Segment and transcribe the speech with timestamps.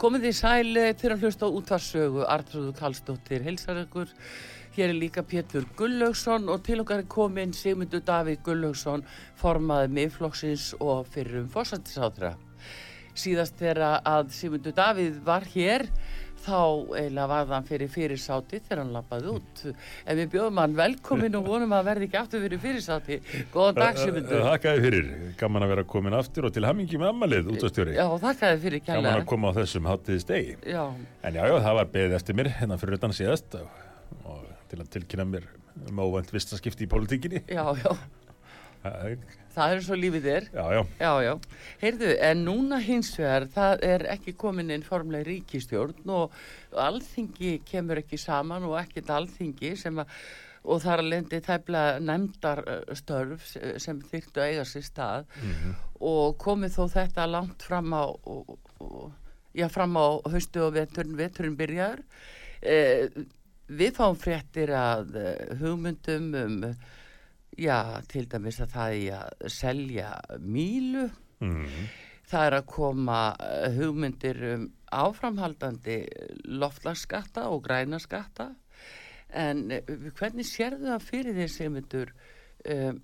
[0.00, 4.08] Komið þið sæli til að hlusta á útvarsögu Artrúðu Kallstóttir, heilsar ykkur.
[4.72, 9.04] Hér er líka Pétur Gullaugsson og til okkar er komin Sigmundur Davíð Gullaugsson,
[9.36, 12.30] formaði miðflokksins og fyrir um fórsættisátra.
[13.12, 15.84] Síðast þegar að Sigmundur Davíð var hér,
[16.44, 16.58] þá
[16.96, 19.62] eiginlega var það fyrir fyrirsáti þegar hann lappaði út.
[20.04, 23.18] En við bjóðum hann velkomin og vonum að verði ekki aftur fyrir fyrirsáti.
[23.54, 24.44] Góðan dag Sigmundur.
[24.48, 25.10] Þakkaði fyrir,
[25.40, 27.96] gaman að vera komin aftur og til hammingi með ammalið útastjóri.
[27.98, 29.02] Já, þakkaði fyrir kærlega.
[29.04, 30.56] Gaman að koma á þessum háttiði stegi.
[30.70, 30.84] Já.
[31.26, 33.84] En já, já, það var beðið eftir mér hérna fyrir utan síðast og,
[34.24, 35.50] og til að tilkynna mér
[35.90, 37.44] um óvænt vistaskipti í pólitíkinni.
[37.50, 37.94] Já, já.
[39.54, 40.44] Það, er svo lífið þér.
[40.54, 41.32] já, já, Já, já.
[41.80, 46.36] Heyrðu, en núna hins vegar, það er ekki komin inn formlega ríkistjórn og
[46.78, 50.12] alþingi kemur ekki saman og ekkert alþingi sem að,
[50.64, 53.46] og það er að lendi tæpla nefndar uh, störf
[53.80, 55.74] sem þyrftu að eiga sér stað Mhm.
[56.00, 59.10] og komið þó þetta langt fram á, og, og,
[59.56, 62.04] já, fram á haustu og veturinn, veturinn byrjaður.
[62.62, 63.08] Eh,
[63.70, 66.56] við fáum fréttir að eh, hugmyndum um,
[67.58, 71.08] já, til dæmis að það er að selja mílu
[71.42, 71.82] mm,
[72.30, 75.96] Það er að koma eh, hugmyndir um áframhaldandi
[76.46, 78.52] loftlagsskatta og grænaskatta
[79.42, 82.12] en eh, hvernig sérðu það fyrir því semundur
[82.70, 83.00] um,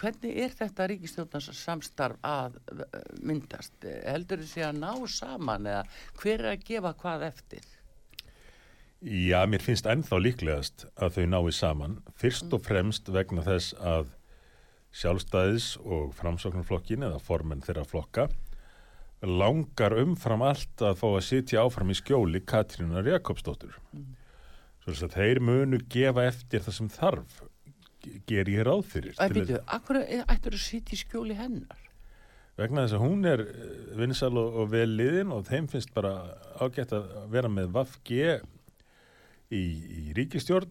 [0.00, 3.76] hvernig er þetta ríkistjóðnars samstarf að eh, myndast?
[3.84, 5.84] Heldur þið sé að ná saman eða
[6.18, 7.70] hver er að gefa hvað eftir?
[9.02, 14.12] Já, mér finnst ennþá líklegast að þau nái saman, fyrst og fremst vegna þess að
[14.92, 18.28] sjálfstæðis og framsóknarflokkin eða formenn þeirra flokka
[19.22, 23.76] langar umfram allt að fá að sitja áfram í skjóli Katrínar Jakobsdóttur.
[24.82, 27.36] Svo þess að þeir munu gefa eftir það sem þarf,
[28.26, 29.14] ger ég ráð fyrir.
[29.14, 31.78] Æ, til býtu, akkur ættur að sitja í skjóli hennar?
[32.58, 33.42] vegna þess að hún er
[33.96, 36.12] vinsal og, og vel liðin og þeim finnst bara
[36.60, 38.10] ágætt að vera með VAFG
[39.52, 39.62] í,
[40.08, 40.70] í ríkistjórn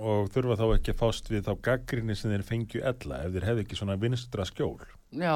[0.00, 3.46] og þurfa þá ekki að fást við þá gaggrinni sem þeir fengju ella ef þeir
[3.50, 4.78] hefði ekki svona vinstra skjól.
[5.10, 5.34] Já,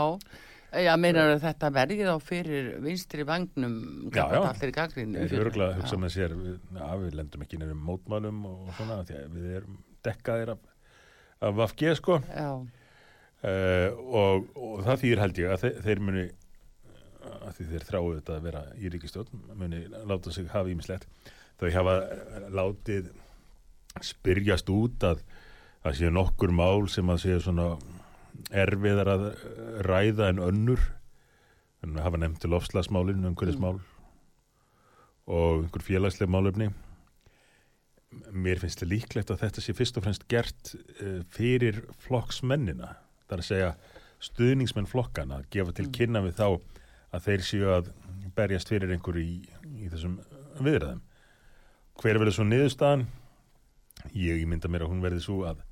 [0.85, 3.75] já, meinar þetta verði þá fyrir vinstri vagnum
[4.15, 4.41] Já, já.
[4.61, 4.79] Þeir
[5.25, 6.37] eru örgulega að hugsa með sér,
[6.79, 10.65] já, við lendum ekki nefnum mótmálum og svona að við erum dekkaðir af,
[11.41, 12.21] af VAFG sko.
[12.31, 16.27] Já, uh, og, og það þýðir held ég að þeir, þeir muni
[17.25, 21.07] að því þeir þráu þetta að vera í ríkistjórn muni láta sig hafa ímislegt
[21.61, 21.97] þau hafa
[22.55, 23.11] látið
[24.03, 25.23] spyrjast út að
[25.85, 27.75] það séu nokkur mál sem að séu svona
[28.55, 29.27] erfiðar að
[29.87, 30.83] ræða en önnur.
[31.85, 33.77] En hafa nefnt til ofslagsmálin, umhverjismál
[35.25, 36.71] og einhver félagsleg málefni.
[38.33, 42.95] Mér finnst það líklegt að þetta sé fyrst og fremst gert uh, fyrir flokksmennina.
[43.25, 43.71] Það er að segja
[44.25, 46.49] stuðningsmenn flokkana að gefa til kynna við þá
[47.15, 47.91] að þeir séu að
[48.35, 49.43] berjast fyrir einhver í,
[49.77, 50.19] í þessum
[50.65, 51.03] viðræðum
[52.03, 53.07] hver verður svo niðurstaðan?
[54.19, 55.63] Ég mynda mér að hún verði svo að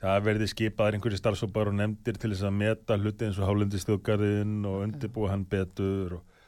[0.00, 4.60] það verði skipaðar einhverju starfsópar og nefndir til þess að meta hluti eins og hálendistjókarinn
[4.68, 6.38] og undirbúa hann betur og,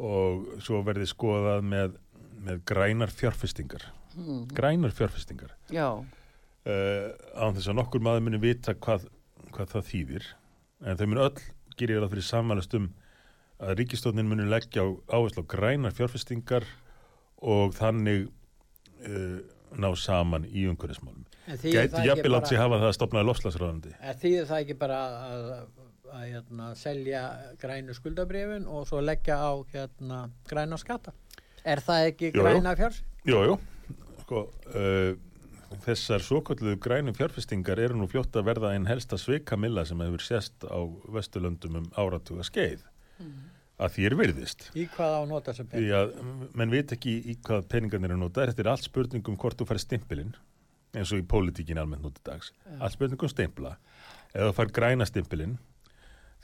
[0.00, 1.98] og svo verði skoðað með,
[2.46, 3.90] með grænar fjárfestingar.
[4.16, 4.46] Mm.
[4.56, 5.52] grænar fjárfestingar.
[5.68, 9.10] Já, uh, án þess að nokkur maður muni vita hvað,
[9.52, 10.30] hvað það þýðir.
[10.86, 11.44] En þau muni öll
[11.76, 12.88] gerir það fyrir samanlast um
[13.60, 16.64] að ríkistónin muni leggja á áherslu á grænar fjárfestingar
[17.42, 18.28] og þannig
[19.06, 19.38] uh,
[19.76, 21.24] ná saman í umhverfismálum.
[21.46, 25.44] Gæti jafnvel átt bara- hafa það að stopnaði lofslagsráðandi en þýðir það ekki bara að,
[25.56, 25.84] að,
[26.16, 27.20] að hérna, selja
[27.62, 31.12] grænu skuldabrifin og svo leggja á hérna, græna skatta?
[31.66, 32.98] Er það ekki Jú, græna fjárs?
[33.26, 33.56] Jú, jú,
[34.24, 34.42] sko
[34.74, 35.12] uh,
[35.86, 40.66] þessar svokölluðu grænum fjárfestingar eru nú fljótt að verða einn helsta svikamilla sem hefur sést
[40.66, 40.78] á
[41.14, 42.82] Vesturlöndum um áratuga skeið
[43.76, 45.94] að er virðist Í hvað á nota sem því pening?
[45.98, 49.68] að menn veit ekki í hvað peningarnir eru notaðir þetta er allt spurningum hvort þú
[49.68, 50.34] fær stimpilinn
[50.96, 53.76] eins og í pólitíkin almennt nút í dags allt spurningum stimpla
[54.32, 55.58] ef þú fær græna stimpilinn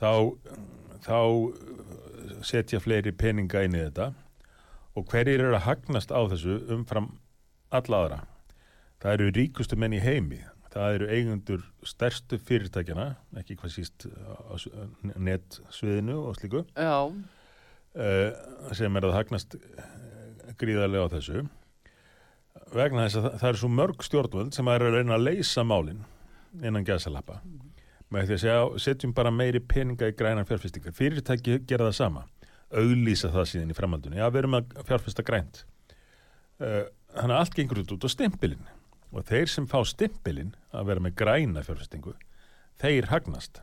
[0.00, 0.10] þá,
[1.06, 1.18] þá
[2.46, 4.12] setja fleiri peninga inn í þetta
[4.98, 7.14] og hverjir eru að hagnast á þessu umfram
[7.72, 8.18] alla aðra.
[9.00, 10.42] Það eru ríkustu menn í heimi.
[10.72, 13.10] Það eru eigundur stærstu fyrirtækjana,
[13.42, 14.06] ekki hvað síst
[15.20, 17.12] netsviðinu og slíku, Já,
[17.96, 18.30] uh,
[18.76, 21.44] sem er að hagnast eh, gríðarlega á þessu.
[22.72, 26.02] Vegna þess að það, eru svo mörg stjórnvöld sem er að reyna að leysa málin
[26.62, 27.40] innan gæsalappa.
[28.12, 30.92] Með því að segja, setjum bara meiri peninga í græna fjárfestingar.
[30.96, 32.26] Fyrirtæki gera það sama.
[32.72, 34.20] Auðlýsa það síðan í framhaldunni.
[34.20, 35.64] Já, við erum að fjárfesta grænt.
[36.60, 36.84] Uh,
[37.16, 38.68] þannig að allt gengur út út á stimpilinn.
[39.12, 42.14] Og þeir sem fá stimpilinn að vera með græna fjárfestingu,
[42.80, 43.60] þeir hagnast.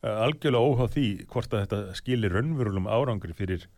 [0.00, 3.68] Uh, algjörlega óháð því hvort að þetta skilir raunverulegum árangri fyrir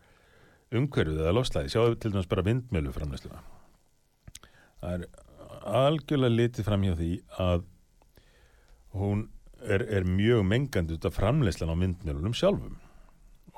[0.73, 1.73] umhverfið eða lofslæði.
[1.73, 3.43] Sjáðu til dæmis bara vindmjölu framleysluna.
[4.81, 5.05] Það er
[5.83, 7.11] algjörlega litið fram hjá því
[7.43, 7.67] að
[8.97, 9.27] hún
[9.63, 12.79] er, er mjög mengandi út af framleyslan á vindmjölunum sjálfum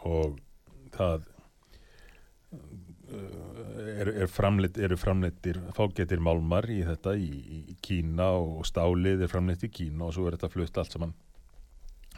[0.06, 0.38] og
[0.96, 1.26] það
[2.54, 3.45] uh,
[3.76, 7.30] er, er framleitt, eru framleittir fágetir málmar í þetta í,
[7.60, 11.14] í Kína og stálið er framleitt í Kína og svo er þetta flutt allt saman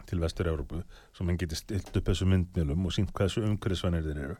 [0.08, 0.84] til vestur-Európu
[1.18, 4.38] sem hann getur stilt upp þessu myndmjölum og sínt hvað þessu umhverfisvænir þeir eru.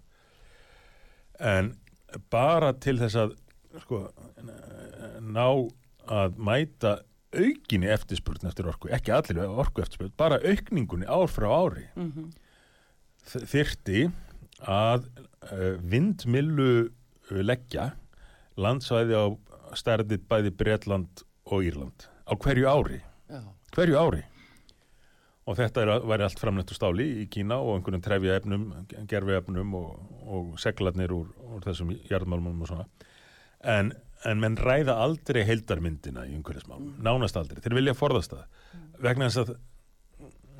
[1.44, 1.74] En
[2.32, 3.34] bara til þess að
[3.84, 4.00] sko,
[5.28, 5.48] ná
[6.08, 6.94] að mæta
[7.36, 12.30] aukinni eftirspurn eftir orku, ekki allir orku eftirspurn, bara aukningunni ár frá ári mhm,
[13.28, 14.06] Þ- þyrfti
[14.72, 15.10] að
[15.92, 16.94] vindmillu uh,
[17.36, 17.92] leggja
[18.58, 19.26] landsvæði á
[19.78, 22.08] stærðið bæði Bretland og Írland.
[22.28, 23.42] Á hverju ári, já,
[23.76, 24.24] hverju ári?
[25.48, 28.66] Og þetta er, væri allt framleitt úr stáli í Kína og einhverjum trefja efnum,
[29.08, 29.94] gerfi efnum og,
[30.28, 32.88] og seglarnir úr, úr þessum jarðmálmum og svona.
[33.64, 33.94] En,
[34.28, 37.62] en menn ræða aldrei heildarmyndina í umhverfismálum, nánast aldrei.
[37.64, 38.44] Þeir vilja forðast það.
[39.08, 39.56] Vegna þess að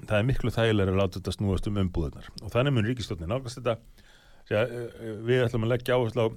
[0.08, 3.60] það er miklu þægilega að láta þetta snúast um umbúðunar og þannig mun ríkistjórnin nálgast
[3.60, 4.06] þetta.
[4.48, 6.28] Uh, við ætlum að leggja áherslu á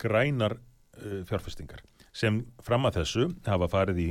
[0.00, 1.84] grænar uh, fjárfestingar
[2.18, 4.08] sem fram að þessu hafa farið í,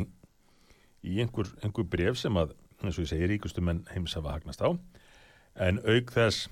[1.07, 2.53] í einhver, einhver bref sem að
[2.83, 4.69] eins og ég segi ríkustu menn heims hafa hagnast á.
[5.57, 6.47] En auk þess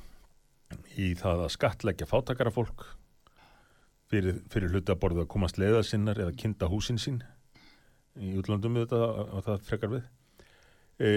[0.98, 2.88] í það að skattleggja fátakara fólk
[4.10, 7.22] fyrir, fyrir hlutaborðu að komast leiða sinnar eða kynda húsin sín
[8.16, 10.06] í útlandum við þetta og það frekar við.
[10.98, 11.10] E,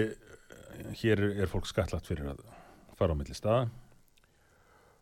[1.01, 2.41] hér er, fólk skattlagt fyrir að
[2.99, 3.69] fara á milli staða.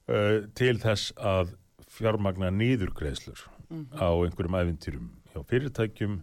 [0.08, 0.20] E,
[0.58, 1.56] til þess að
[1.98, 3.98] fjármagna nýðurgreislur mhm.
[3.98, 6.22] á einhverjum æfintýrum hjá fyrirtækjum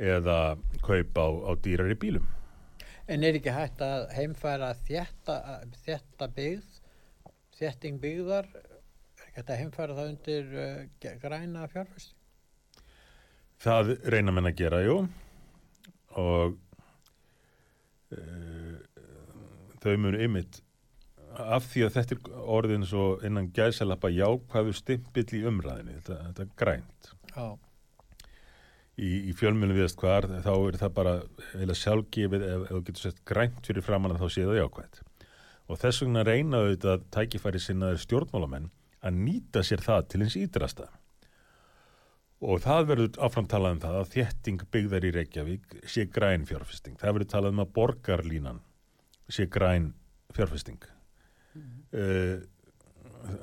[0.00, 2.28] eða kaup á, á dýrari bílum
[3.10, 5.36] En er ekki hægt að heimfæra þétta,
[5.82, 6.76] þétta byggð,
[7.58, 12.84] þétting byggðar, er ekki hægt að heimfæra það undir uh, græna fjárfæsting?
[13.60, 14.94] Það reyna menn að gera, jú
[16.20, 16.54] og
[18.14, 18.78] uh,
[19.82, 20.62] þau munu ymmit
[21.38, 26.46] af því að þetta er orðin svo innan gæsalappa jákvæðu stimpill í umræðinni, þetta, þetta
[26.46, 27.10] er grænt.
[27.30, 27.46] Já,
[29.00, 31.14] í, í fjölmjölum viðast hvar þá er það bara
[31.58, 35.02] eða sjálfgefið ef, ef þú getur sett grænt fyrir framann þá sé það jákvætt.
[35.70, 38.70] Og þess vegna reyna auðvitað tækifæri sinnaður stjórnmálamenn
[39.06, 40.88] að nýta sér það til hins ídrasta
[42.40, 46.96] og það verður áfram talað um það að þétting byggðar í Reykjavík sé græn fjárfesting.
[47.00, 48.62] Það verður talað um að borgarlínan
[49.28, 49.90] sé græn
[50.36, 50.80] fjárfesting.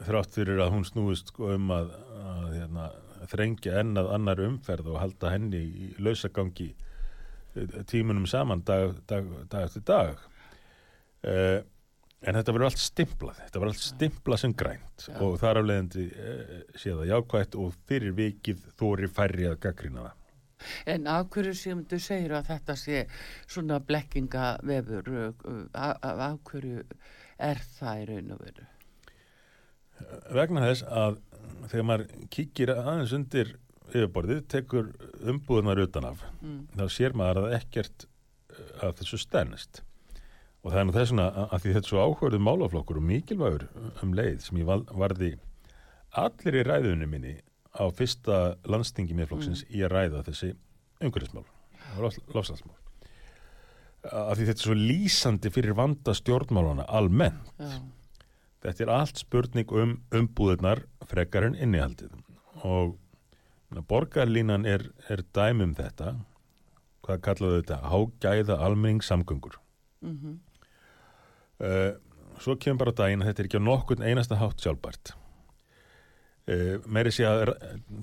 [0.08, 2.90] Þrátt fyrir að hún snúist sko um að, að hérna,
[3.32, 9.68] þrengja ennað annar umferð og halda henni í lausagangi eh, tímunum saman dag, dag, dag
[9.68, 10.22] eftir dag.
[11.28, 11.60] Uh,
[12.22, 13.40] en þetta verður allt stimplað.
[13.42, 15.16] Þetta verður allt stimplað sem grænt Já.
[15.26, 20.06] og þar af leiðandi uh, sé það jákvætt og fyrir vikið þóri færri að gaggrina
[20.06, 20.24] það.
[20.90, 23.04] En af hverju sem þú segir að þetta sé
[23.46, 25.12] svona blekkingavefur,
[25.78, 26.86] af, af af hverju
[27.40, 28.66] er það í raun og veru?
[30.38, 31.16] vegna þess að
[31.72, 32.04] þegar maður
[32.34, 33.56] kíkir aðeins undir
[33.88, 34.90] yfirborðið, tekur
[35.32, 36.68] umbúðunar utanaf, Mm.
[36.76, 38.06] þá sér maður að ekkert
[38.52, 39.82] eh, af þessu stennist
[40.64, 43.04] og það er nú þess vegna að- að því þetta er svo áhverðu málaflokkur og
[43.08, 43.68] mikilvægur
[44.04, 44.66] um leið sem ég
[44.98, 45.32] varði
[46.18, 47.36] allir í ræðunum minni
[47.78, 50.54] á fyrsta landstingi miðflokksins í að ræða þessi
[51.02, 51.46] umhverfismál
[51.98, 52.76] og lofslagsmál
[54.06, 57.54] að því þetta er svo lýsandi fyrir vanda stjórnmálana almennt.
[57.60, 57.78] Já,
[58.68, 62.16] Þetta er allt spurning um umbúðunar frekar en innihaldið.
[62.66, 62.96] Og
[63.72, 66.16] na, borgarlínan er, er dæmum þetta.
[67.06, 67.78] Hvað kallaðu þetta?
[67.88, 69.56] Hágæða almenning samgöngur
[70.02, 70.34] mhm,
[71.64, 71.94] uh,
[72.42, 75.14] svo kemur bara á daginn að þetta er ekki á nokkurn einasta hátt sjálfbært.
[76.48, 77.54] Uh, meiri sé að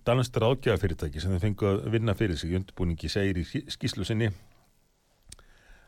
[0.06, 4.30] danast ráðgjafafyrirtæki sem þau fengu að vinna fyrir sig undirbúningi segir í skí- skýrslu sinni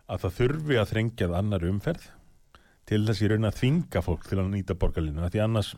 [0.06, 2.08] að það þurfi að þrengjað annar umferð
[2.86, 5.72] til þess í raun að þvinga fólk til að nýta borgarlínu því annars,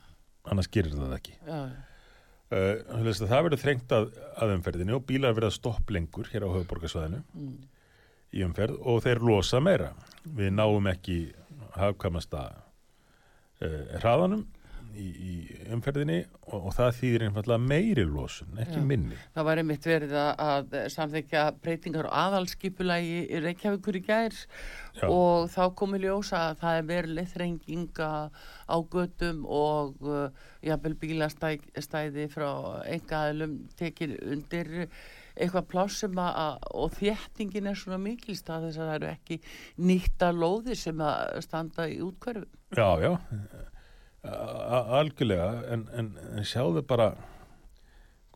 [0.48, 1.36] annars gerir það ekki.
[1.46, 1.60] Já,
[2.52, 7.22] uh, það verður þrengt að, að umferðinu og bílar verða stopp lengur hér á höfuborgarsvæðinu
[7.24, 7.56] mm,
[8.36, 9.94] í umferð og þeir losa meira.
[10.28, 11.18] Við náum ekki
[11.78, 14.44] hafkamasta uh, hraðanum
[14.98, 15.32] í, í
[15.74, 18.86] umferðinni og, og það þýðir einfallega meiri losun, ekki Já.
[18.90, 24.36] minni það var einmitt verið að, að samþykja breytingar á aðalskipulagi í Reykjavíkur í gær
[24.98, 25.06] Já.
[25.08, 28.10] og þá komi ljósa að það er verið þrenginga
[28.68, 30.26] á götum og uh,
[30.64, 32.50] jafnvel bílastæði frá
[32.88, 34.74] engaðilum tekið undir
[35.38, 39.10] eitthvað pláss sem að, að og þéttingin er svona mikilst að þess að það eru
[39.12, 39.40] ekki
[39.86, 42.48] nýtta lóði sem að standa í útkverfu.
[42.74, 43.12] Já, já
[44.22, 47.12] algjörlega en, en, en sjáðu bara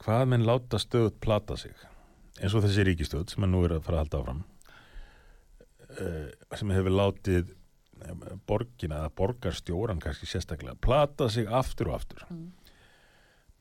[0.03, 1.75] hvað menn láta stöðut plata sig.
[2.41, 4.45] Eins og þessi ríkistöð sem að nú er að fara að halda áfram
[5.99, 12.25] uh, sem hefur látið eh, borgina eða borgarstjóran kannski sérstaklega plata sig aftur og aftur.
[12.31, 12.51] Mm.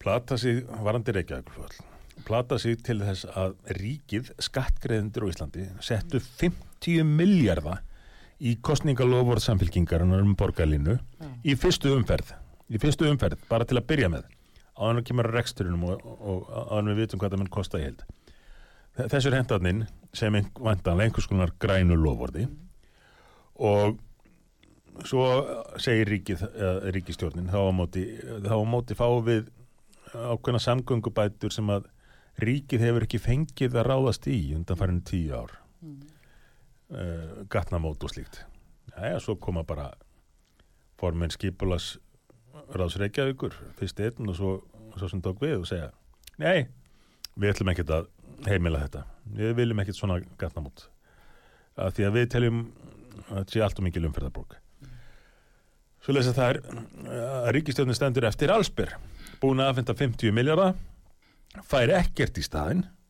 [0.01, 1.81] plata sig varandi Reykjavíkurfjöld
[2.25, 7.81] plata sig til þess að ríkið skattgreðendur á Íslandi settu 50 miljardar
[8.41, 11.27] í kostningalofvort samfélkingarinnar um borgarlínu Já.
[11.45, 12.31] í fyrstu umferð
[12.71, 14.25] í fyrstu umferð, bara til að byrja með
[14.81, 17.51] áður en kemur að reksturinum og, og, og áður en við vitum hvað það mun
[17.53, 18.05] kosta í held
[18.97, 19.83] Þe- þessu er hendarninn
[20.17, 22.47] sem vantanlega einhvers konar grænu lofvordi
[23.61, 23.99] og
[25.07, 25.25] svo
[25.79, 28.03] segir ríkið, eða, ríkistjórnin þá á móti,
[28.43, 29.47] þá á móti fá við
[30.11, 31.85] ákveðna samgöngubætur sem að
[32.43, 35.97] ríkið hefur ekki fengið að ráðast í undan farin tíu ár Mm.
[36.91, 38.43] Uh, gatnamót og slíkt.
[38.95, 39.91] Jæja, svo koma bara
[40.99, 41.95] formin skipulas
[42.75, 44.51] ráðs Reykjavíkur, fyrst einn og svo,
[44.97, 45.89] svo sem tók við og segja
[46.41, 46.67] nei,
[47.35, 48.09] við ætlum ekkert að
[48.47, 49.03] heimila þetta,
[49.37, 50.87] við viljum ekkert svona gatnamót.
[51.79, 52.61] Að því að við teljum
[53.21, 54.55] að þetta sé allt og mikið umferðarborg.
[56.01, 56.61] Svo lesa það er
[57.21, 58.95] að ríkistjóðin stendur eftir allsbyr
[59.41, 60.73] búin að aðfenda 50 miljardar
[61.67, 62.83] fær ekkert í staðinn.
[62.83, 63.00] uh,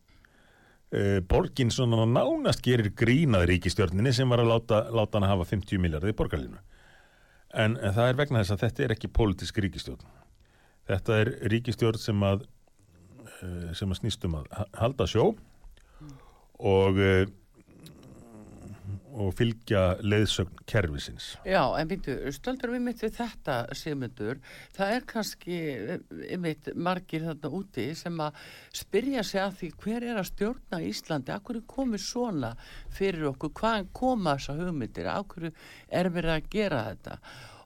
[1.31, 6.11] borgin svona nánast gerir grínað ríkistjórninni sem var að láta, láta hann hafa 50 miljardar
[6.11, 6.59] í borgarlínu.
[7.53, 10.03] En, en það er vegna þess að þetta er ekki pólitísk ríkistjórn
[10.91, 15.25] þetta er ríkistjórn sem að uh, sem að snýst um að ha- halda sjó
[16.59, 17.23] og uh,
[19.11, 21.35] og fylgja leiðsögn kerfisins.
[21.47, 24.41] Já, en býttu, stöldur við mitt við þetta sigmundur,
[24.75, 25.59] það er kannski
[26.41, 28.41] mitt margir þarna úti sem að
[28.81, 32.53] spyrja sig að því hver er að stjórna Íslandi, af hverju komið svona
[32.91, 35.55] fyrir okkur, hvaðan koma þessa hugmyndir, hverju
[36.01, 37.19] er verið að gera þetta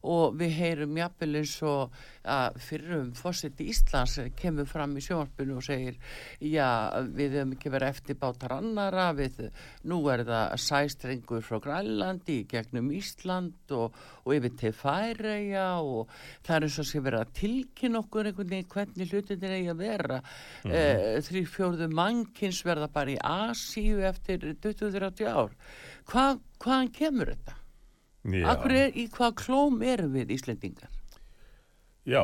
[0.06, 1.96] og við heyrum jafnvel eins og
[2.26, 5.98] að fyrrum fórseti Íslands kemur fram í sjónvarpinu og segir
[6.40, 6.68] já,
[7.06, 9.42] við höfum ekki verið eftir bátar annara, við,
[9.86, 16.14] nú er það sæstrengur frá Grænlandi í gegnum Ísland og, og yfir til Færeja og
[16.46, 19.84] það er eins og sé verið að tilkynna okkur einhvern veginn hvernig hlutinir eigi að
[19.84, 21.28] vera mm -hmm.
[21.30, 25.52] þrý fjórðu mannkins verða bara í Asíu eftir 20-30 ár
[26.06, 27.65] Hva, hvaðan kemur þetta?
[28.26, 30.90] Akkur er, í hvað klóm erum við Íslendingar?
[32.06, 32.22] Já,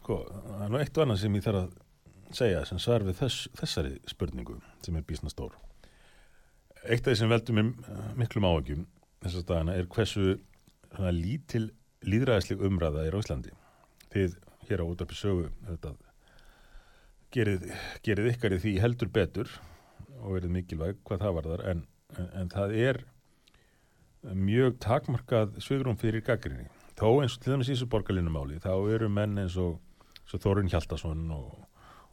[0.00, 3.18] sko, það er nú eitt og annað sem ég þarf að segja sem svar við
[3.18, 5.56] þess, þessari spurningu sem er bísna stór.
[6.86, 8.86] Eitt af því sem veldur mér eh, miklum áhugjum
[9.24, 10.36] þessar dagana er hversu
[10.94, 11.66] svona, lítil
[12.06, 13.52] líðræðisleg umræða er á Íslandi.
[14.14, 14.38] Þið
[14.70, 15.92] hér á útarpi sögu þetta,
[17.34, 17.66] gerið,
[18.06, 19.50] gerið ykkar í því heldur betur
[20.20, 21.82] og verið mikilvæg hvað það var þar en,
[22.16, 23.02] en, en það er
[24.22, 26.68] mjög takmarkað svigrum fyrir gaggrinni.
[26.98, 29.78] Þó eins og til dæmis í þessu borgarlinumáli, þá eru menn eins og,
[30.28, 31.54] svo Þórun Hjaltason og,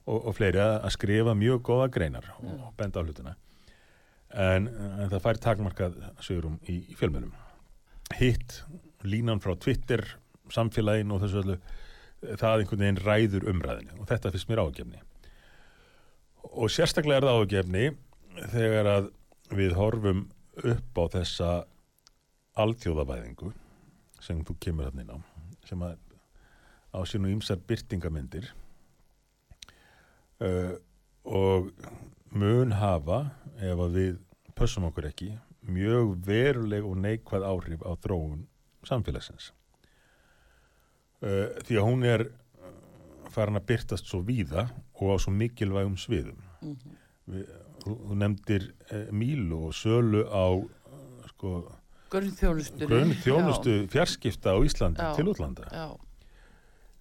[0.07, 3.35] og, og fleiri að skrifa mjög góða greinar og benda á hlutina.
[4.31, 7.35] En, en það fær takmarkað svigrum í, í fjölmjölum.
[8.17, 8.61] Hitt,
[9.03, 10.03] línan frá Twitter,
[10.53, 11.59] samfélagin og þessu öllu,
[12.23, 15.03] það einhvern veginn ræður umræðinu og þetta finnst mér ágefni.
[16.47, 17.85] Og sérstaklega er það ágefni
[18.53, 19.09] þegar að
[19.57, 20.29] við horfum
[20.63, 21.49] upp á þessa
[22.63, 23.53] alþjóðavæðingu
[24.23, 25.17] sem þú kemur hann inn á
[25.67, 25.97] sem að
[26.95, 28.47] á sínu ýmsar byrtingamyndir
[30.41, 30.73] uh,
[31.27, 31.71] og
[32.31, 33.19] mun hafa
[33.57, 34.15] ef að við
[34.57, 35.33] pössum okkur ekki
[35.67, 38.45] mjög veruleg og neikvæð áhrif á þróun
[38.87, 39.51] samfélagsins.
[41.21, 42.71] Uh, því að hún er uh,
[43.33, 46.39] farin að byrtast svo víða og á svo mikilvægum sviðum.
[47.27, 47.49] Við,
[47.83, 51.59] þú, nefndir uh, Mílu og sölu á uh, sko
[52.11, 52.87] Grunnþjónustunni.
[52.89, 55.15] grunn þjónustu fjarskipta á Íslandi Já.
[55.15, 55.69] til útlanda.
[55.71, 55.87] Já,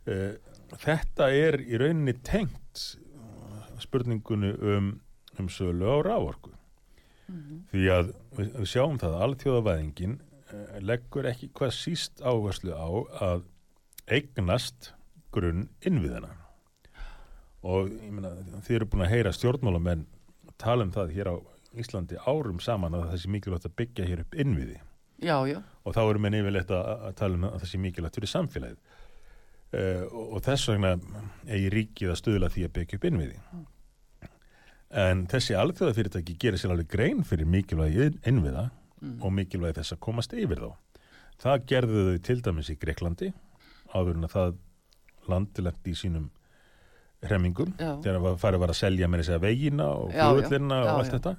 [0.06, 0.36] Uh,
[0.78, 4.92] þetta er í rauninni tengt uh, spurningunni um,
[5.34, 6.52] um sölu á rávorku.
[7.26, 7.64] Mhm.
[7.72, 10.14] Því að við, við sjáum það að alþjóðavæðingin
[10.52, 12.86] eh, leggur ekki hvað síst áherslu á
[13.18, 13.42] að
[14.06, 14.92] eignast
[15.34, 16.30] grunn innviðina
[17.66, 18.30] og ég meina,
[18.62, 20.06] þið eru búin að heyra stjórnmálamenn
[20.62, 21.36] tala um það hér á
[21.76, 24.78] Íslandi árum saman að það sé mikilvægt að byggja hér upp innviði
[25.22, 28.32] já, já, og þá eru menn yfirleitt að, tala um að það sé mikilvægt fyrir
[28.32, 28.78] samfélagið.
[29.76, 30.92] Uh, og, og þess vegna
[31.50, 33.40] eigi ríkið að stuðla því að byggja upp innviði.
[34.96, 38.68] En þessi alþjóðafyrirtæki gerir sér alveg grein fyrir mikilvægi innviða
[39.20, 40.70] og mikilvægi þess að komast yfir þá.
[41.42, 43.32] Það gerðu þau til dæmis í Greiklandi
[43.92, 44.54] áður en að það
[45.26, 46.30] landilegt í sínum
[47.26, 51.10] hremmingum þegar það farið var að selja með þess að vegina og Já, og allt
[51.10, 51.14] já.
[51.16, 51.34] þetta.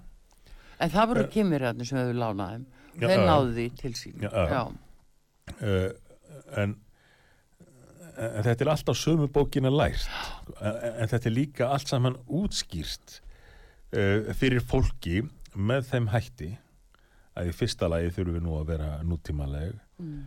[0.78, 2.66] En það voru kymmirjarnir sem hefur lánaðum
[3.02, 4.28] þeir náðu því til sín.
[4.28, 5.90] Uh,
[6.60, 6.76] en,
[8.18, 10.08] en þetta er alltaf sömu bókina lært.
[10.60, 13.20] En, en þetta er líka allt saman útskýrt
[13.94, 15.22] uh, fyrir fólki
[15.58, 16.54] með þeim hætti
[17.38, 19.78] að í fyrsta lagi þurfum við nú að vera nútímaleg.
[20.02, 20.26] Mm.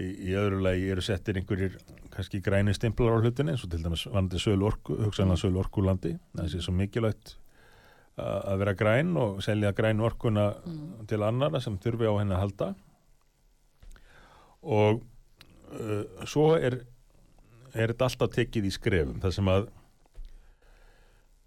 [0.00, 1.76] í, í öðru lagi eru settir einhverjir
[2.12, 6.14] kannski græni stimplar á hlutinni eins og til dæmis vandi sölu orku, hugsanlega sölu orkulandi
[6.32, 7.34] það sé svo mikilvægt
[8.20, 10.50] að vera græn og selja græn orkuna
[11.08, 12.68] til annara sem þurfi á henni að halda.
[14.62, 16.82] Og uh, svo er
[17.72, 19.20] er þetta alltaf tekið í skrefum.
[19.22, 19.68] Það sem að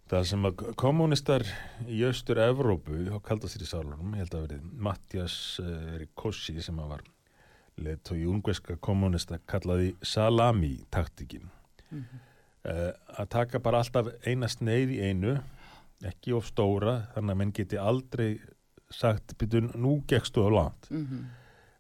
[0.10, 1.46] það sem að kommunistar
[1.90, 7.06] í austur Evrópu á kaldastýrisálunum, ég held að verið Mattias uh, Rikossi sem að var
[7.86, 11.50] leitt og í ungveska kommunista kallaði salami-taktikin
[11.92, 15.36] uh, að taka bara alltaf eina sneið í einu
[16.10, 18.30] ekki of stóra þannig að menn geti aldrei
[18.94, 20.90] sagt byrju nú gekkstu á langt.
[20.92, 21.26] Mhm.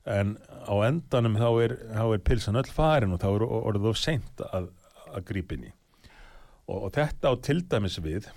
[0.05, 0.37] en
[0.69, 4.41] á endanum þá er, þá er pilsan öll farin og þá er orðið of seint
[4.53, 4.67] að,
[5.09, 5.71] að grípa inn í.
[6.69, 8.27] Og, og þetta á til dæmis við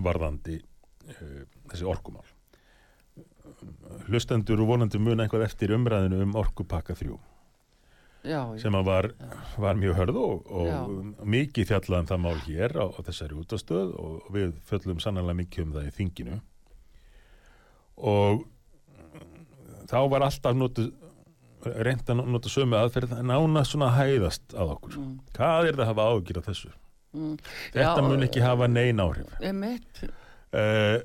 [0.00, 2.24] varðandi uh, þessi orkumál.
[4.08, 7.12] Hlustendur og vonandi muna eitthvað eftir umræðinu um orkupakka 3
[8.26, 9.08] já, sem var,
[9.62, 13.94] var mjög hörð og, og mikið fjallað um það mál hér á, á þessari útastöð
[14.02, 16.38] og við fjöllum sannlega mikið um það í þinginu.
[17.96, 18.44] Og
[19.90, 20.88] þá var alltaf notu,
[21.66, 24.98] reynd að nota sömu aðferð en ána svona hæðast að okkur.
[25.00, 25.16] Mm.
[25.36, 26.72] hvað er það að hafa ágjur af þessu?
[27.16, 27.34] Mm.
[27.72, 29.36] þetta mun ekki hafa nein áhrif.
[29.40, 30.02] Emitt,
[30.52, 30.98] uh,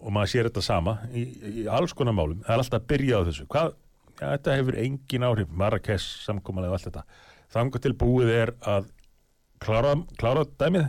[0.00, 1.26] og maður sér þetta sama í,
[1.62, 3.48] í alls konar málum, það er alltaf að byrja á þessu.
[3.52, 3.74] Hvað,
[4.20, 7.04] ja, þetta hefur engin áhrif Marrakesh, samkomalega og allt þetta.
[7.54, 8.88] Þangar til búið er að
[9.62, 10.88] klára, klára dæmið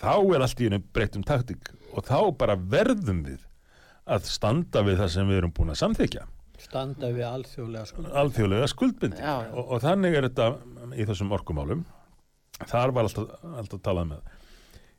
[0.00, 3.44] þá er allt í hennu breyttum taktik og þá bara verðum við
[4.06, 6.26] að standa við það sem við erum búin að samþykja
[6.60, 10.48] standa við alþjóðlega sko alþjóðlega skuldbindi og, og þannig er þetta
[10.96, 11.84] í þessum orkumálum.
[12.66, 14.35] Þar var alltaf, alltaf talað með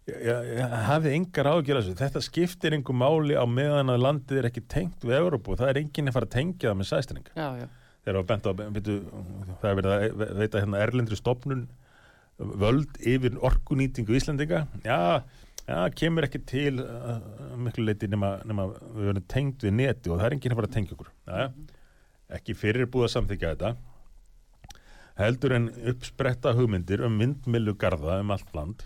[0.08, 1.96] hafði engar ágjör þessu.
[2.00, 5.80] Þetta skiptir einhver máli á meðan að landið er ekki tengt við Európu það er
[5.82, 7.68] enginn að fara að tengja það með sæstring já, já,
[8.06, 8.96] þegar var bent á byrju,
[9.60, 11.66] það er verið að ve- veita hérna erlendri stopnun
[12.38, 14.64] völd yfir orkunýtingu Íslendinga.
[14.86, 15.00] Já,
[15.66, 17.18] já, kemur ekki til uh,
[17.60, 20.70] miklu leiti nema, nema við verðum tengt við neti og það er enginn að fara
[20.72, 21.10] að tengja okkur.
[21.28, 21.48] Já,
[22.38, 23.76] ekki fyrir búið að samþykja þetta.
[25.18, 28.86] Heldur en uppspretta hugmyndir um vindmilu garða um allt land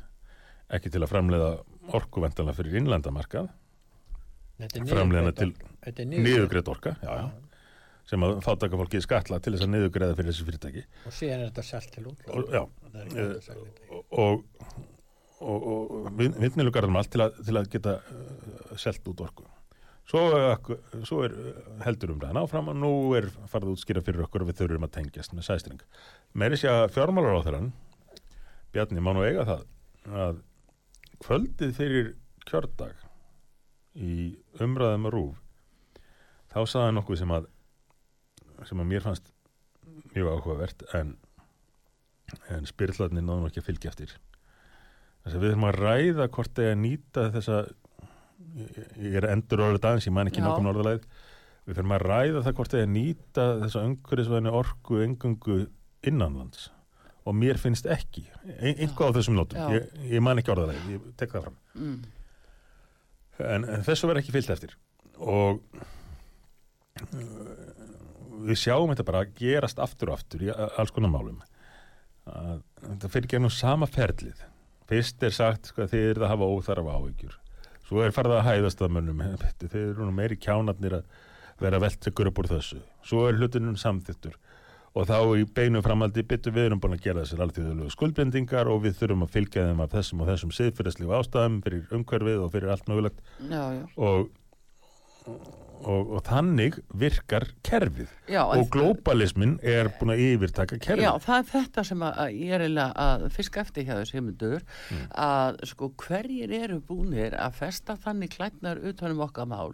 [0.76, 1.52] ekki til að framleiða
[1.98, 3.50] orkuvendala fyrir innlandamarkað.
[4.62, 5.52] Framleiðana til
[6.12, 7.24] niðugreitt orka já, já,
[8.10, 10.84] sem að fátakafólki skatla til þess að niðugreiða fyrir þessi fyrirtæki.
[11.10, 13.56] Og síðan er þetta selt til og, selja þetta
[13.96, 14.44] og, og,
[15.42, 19.48] og, og vindmilugarðum allt til að, til að geta uh, selt út orku.
[20.12, 21.36] Svo, uh, svo er
[21.86, 24.96] heldur um ræðan áfram og nú er farið útskýra fyrir okkur að við þurfum að
[25.00, 25.84] tengjast með sæstring
[26.38, 27.70] meiri sé að fjármálar á þeirran
[28.72, 29.64] Bjarni má nú eiga það
[30.16, 30.40] að
[31.22, 32.14] kvöldið fyrir
[32.50, 32.96] kjördag
[33.96, 35.42] í umræðum að rúf
[36.52, 37.50] þá sagði hann nokkuð sem að
[38.70, 39.32] sem að mér fannst
[40.14, 41.16] mjög áhugavert en
[42.52, 44.14] en spyrðlarnir náðum ekki að fylgja eftir.
[45.22, 47.58] Þess að við þurfum að ræða hvort þegar nýta þessa
[49.02, 50.48] ég er endur orðið aðeins, ég man ekki Já.
[50.48, 51.04] nokkuð orðalæð
[51.68, 55.58] við þurfum að ræða það hvort þegar nýta þessa umhverfisvæðinu orku engungu
[56.08, 56.70] innanlands
[57.26, 58.24] og mér finnst ekki.
[58.58, 61.58] Ein, einhvað á þessum nótum, ég, ég man ekki orðalæð ég tek það fram.
[61.78, 61.98] Mm.
[63.46, 64.76] en, en þessu verður ekki fyllt eftir.
[65.22, 65.62] Og
[67.06, 67.22] uh,
[68.48, 71.42] við sjáum þetta bara gerast aftur og aftur í alls konar málum.
[72.30, 74.42] Að þetta fyrir gennum sama ferlið.
[74.90, 77.38] Fyrst er sagt sko, þið eru að hafa óþarfa áhyggjur.
[77.88, 79.22] Svo er farið að hæðast að mönnum.
[79.62, 81.20] Þið eru nú meiri kjánarnir að
[81.62, 82.80] vera ykkur upp úr þessu.
[83.06, 84.38] Svo er hlutunum samþittur
[84.92, 88.84] og þá í beinu framaldi byttu við erum búin að gera þessar alþjóðulegu skuldbendingar og
[88.86, 92.76] við þurfum að fylgja þeim af þessum og þessum siðfyrirslegu ástæðum fyrir umhverfið og fyrir
[92.76, 93.26] allt mögulegt.
[93.48, 94.32] Já, já, og,
[95.88, 98.12] og, og þannig virkar kerfið.
[98.34, 101.08] Já, og globalismin er búin að yfirtaka kerfið.
[101.08, 104.68] Já, það er þetta sem að, að ég er að fiska eftir hjá þessu heimundur
[105.16, 109.72] að sko hverjir eru búnir að festa þannig klætnar utanum okkar mál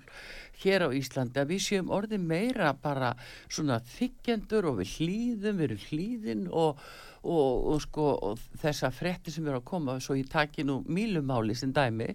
[0.64, 3.12] hér á Íslandi að við séum orðið meira bara
[3.50, 6.82] svona þykjendur og við hlýðum, við erum hlýðin og,
[7.28, 11.56] og, og sko og þessa frétti sem eru að koma svo ég taki nú mílumáli
[11.58, 12.10] sem dæmi.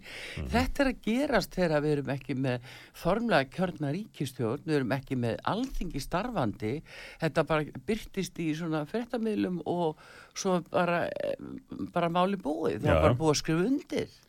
[0.52, 2.72] Þetta er að gerast þegar við erum ekki með
[3.04, 6.74] formlega kjörna ríkistjórn við erum ekki með alþingi starfandi.
[7.22, 10.02] Þetta bara byrtist í svona fréttamiðlum og
[10.34, 11.38] svo bara, eh,
[11.94, 12.82] bara máli búið.
[12.82, 14.20] Það er bara búið að skrifa undir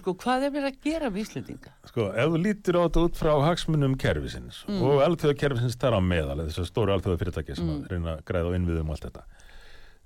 [0.00, 3.18] sko hvað er verið að gera við Íslendinga Sko, ef þú lítir á þetta út
[3.20, 4.80] frá hagsmunum kerfisins Mm.
[4.82, 7.84] og alþjóða kerfisins þar á meðal, þess að stóru alþjóða fyrirtæki sem Mm.
[7.84, 9.22] að reyna að græða á innviðum og allt þetta.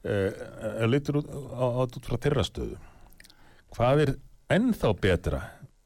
[0.05, 2.77] Eh, ef þú lítir út, á, þetta út frá þeirra stöðu,
[3.75, 4.15] hvað er
[4.51, 5.41] ennþá betra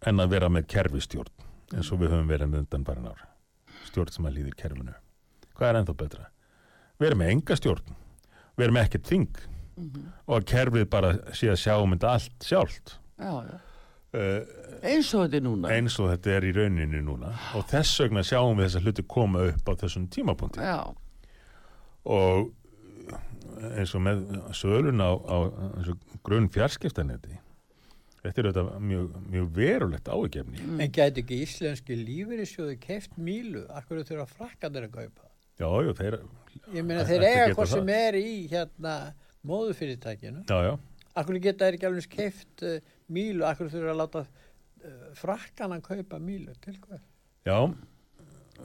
[0.07, 1.31] en að vera með kerfistjórn
[1.75, 3.23] eins og við höfum verið með undan bara ár?
[3.87, 4.95] Stjórn sem að líðir kerfinu.
[5.55, 6.27] Hvað er ennþá betra?
[6.99, 7.95] Við erum með enga stjórn,
[8.59, 9.29] við erum með ekkert þing
[9.79, 10.13] Mhm.
[10.27, 12.99] og að kerfið bara sé að sjá um þetta allt sjálft.
[13.19, 13.61] já, já.
[14.09, 14.41] Uh,
[14.89, 18.23] eins og þetta er núna eins og þetta er í rauninu núna og þess vegna
[18.25, 20.79] sjáum við þessa hluti koma upp á þessum tímapunkti já,
[22.09, 22.49] og
[23.75, 24.23] eins og með
[24.57, 25.37] sölun á, á
[25.77, 27.37] eins og grunn fjarskiptanetti
[28.23, 30.81] þetta er auðvitað mjög, mjög verulegt ágefni Mm.
[30.85, 33.67] En gæti ekki íslenski lífeyrissjóði keft mílu?
[33.77, 35.29] Akkur þurfa frakkandir að kaupa?
[35.59, 36.19] já, já, þeir
[36.75, 37.67] Ég meina þeir eiga það?
[37.77, 38.95] sem er í hérna
[39.47, 40.45] móðufyrirtækinu.
[41.19, 42.79] Akkur geta þeir ekki alveg keft uh,
[43.13, 43.47] mílu?
[43.49, 46.57] Akkur þurfa að láta uh, frakkan að kaupa mílu?
[46.65, 47.01] Til hvað?
[47.49, 47.61] já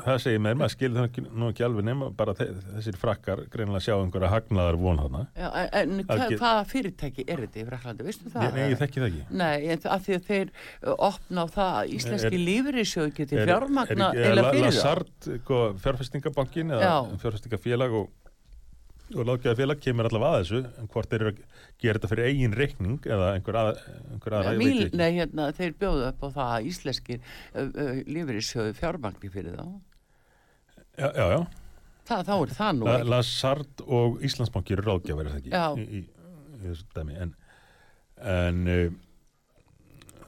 [0.02, 3.86] það segir mér, maður skilur það nú ekki alveg nema bara þe þessir frakkar greinilega
[3.86, 5.68] sjá einhverja hagnaðar von hana já en,
[6.00, 8.48] en Það hva, hvaða fyrirtæki er þetta í Fraklandi, veistu það?
[8.58, 11.78] nei, ég þekki það ekki Nei, en að því að þeir uh, opna á það
[11.84, 14.66] að íslenski lífeyrissjóð geti fjármagna eða er fyrir það.
[14.66, 16.96] Lazard sko, fjárfestingabankin eða Já.
[17.28, 18.10] fjárfestingafélag og,
[19.14, 21.42] og lággjafafélag kemur allavega að þessu en hvort þeir eru að
[21.84, 23.82] gera þetta fyrir eigin reikning eða einhver, að,
[24.16, 28.74] einhver aðra, Míl, nei, hérna, þeir bjóðu upp á það að íslenskir uh, uh, lífeyrissjóðu
[28.80, 29.68] fjármagni fyrir þá.
[30.98, 31.40] Já, já, já.
[32.08, 33.10] Það, þá er það nú La, ekki.
[33.14, 36.04] Lazard og Íslandsbanki eru ráðgjafar er það ekki í, í,
[36.58, 37.36] í þessu dæmi en,
[38.34, 38.98] en uh,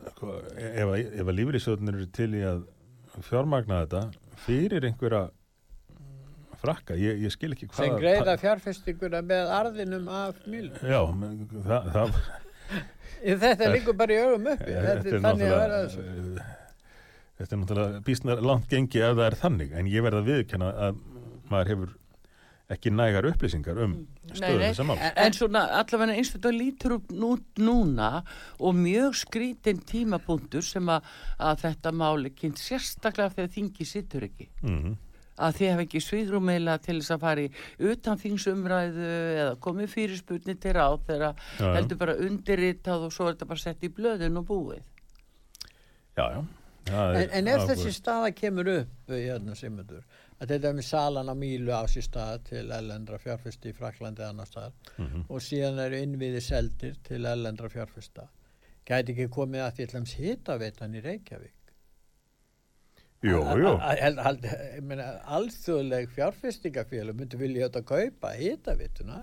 [0.06, 2.62] ef, að- ef að lífriðsjóðunir eru til í að
[3.26, 4.06] fjármagna þetta
[4.46, 5.26] fyrir einhverja
[6.62, 10.74] frakka, ég, ég skil ekki hvað Sem greiða fjárfestinguna með arðinum af mílu.
[10.82, 11.02] Já,
[11.68, 12.20] það, það
[13.26, 14.72] Þetta liggur bara í augum uppi.
[14.86, 16.08] Þetta er þannig að vera þessu.
[17.40, 20.72] þetta er náttúrulega býstna langt gengi ef það er þannig, en ég verð að viðkenna
[20.88, 21.00] að
[21.52, 21.94] maður hefur
[22.74, 23.94] ekki nægar upplýsingar um
[24.32, 24.70] stöðu nei.
[24.72, 24.96] þessa mál.
[25.22, 28.10] En svona allavega eins og þetta lítur út nú, núna
[28.58, 31.06] og mjög skrítin tímapunktur sem að,
[31.38, 34.50] að þetta máli kynnt sérstaklega þegar þingi sittur ekki.
[34.66, 34.96] Mm
[35.38, 37.50] að þið hef ekki sviðrum meila til þess að fara í
[37.92, 39.08] utan þingsumræðu
[39.42, 43.50] eða komið fyrir spurni til ráð þegar Já, heldur bara undirritað og svo er þetta
[43.54, 44.84] bara sett í blöðin og búið.
[46.18, 46.46] Já, já.
[46.86, 50.04] Það En, er- en ef er þessi staða kemur upp hérna Simundur,
[50.40, 54.22] að þetta er með salan á mílu á sér stað til ellendra fjárfesti í Fraklandi
[54.22, 55.26] annar stað Mhm.
[55.30, 58.28] og síðan eru innviði seldir til ellendra fjárfesta.
[58.86, 61.54] Gæti ekki komið að því allams hitaveitan í Reykjavík?
[63.26, 63.72] Jú, jú.
[65.36, 69.22] Alþjóðleg fjárfestingafélug myndi vilja þetta kaupa hitaveituna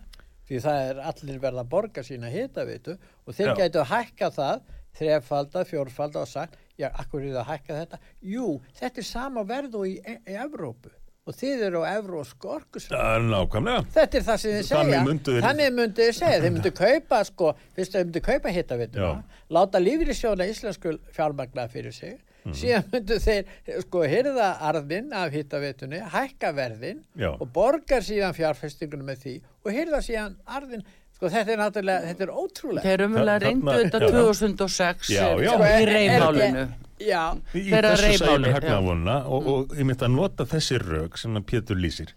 [0.49, 4.65] því það er allir verða að borga sína hitaveitu og þeir gætu að hækka það
[4.99, 8.01] þrefalda, fjórfalda og sagt já, akkur er það að hækka þetta?
[8.35, 8.49] Jú,
[8.81, 10.91] þetta er sama verð og í, í Evrópu
[11.23, 12.99] og þið eru á evrósku orkusvæði.
[12.99, 13.83] Það er nákvæmlega.
[13.95, 14.81] Þetta er það sem þið segja.
[14.83, 16.41] Þeir- Þannig myndu þið segja.
[16.43, 19.11] Þeir myndu kaupa, sko, fyrst þeir myndu kaupa hittavittuna,
[19.55, 22.55] láta lífriðsjóna íslensku fjármagna fyrir sig, Mhm.
[22.59, 23.51] síðan myndu þeir,
[23.85, 27.31] sko, hyrða arðin af hittavittunni, hækka verðin Já.
[27.39, 30.83] og borgar síðan fjárfestingunum með því og hyrða síðan arðin,
[31.15, 32.83] sko, þetta er náttúrulega, þetta er ótrúlega.
[32.83, 34.11] Þeir Þa- reyndu þetta já.
[34.11, 35.53] 2006 Já, já.
[35.55, 36.65] sko, í reymálinu.
[37.03, 37.23] Já,
[37.55, 41.47] Í, þessu sæmi reiðmáli, hagnaðavonuna og, og ég myndi að nota þessi rök sem að
[41.51, 42.13] Pétur lýsir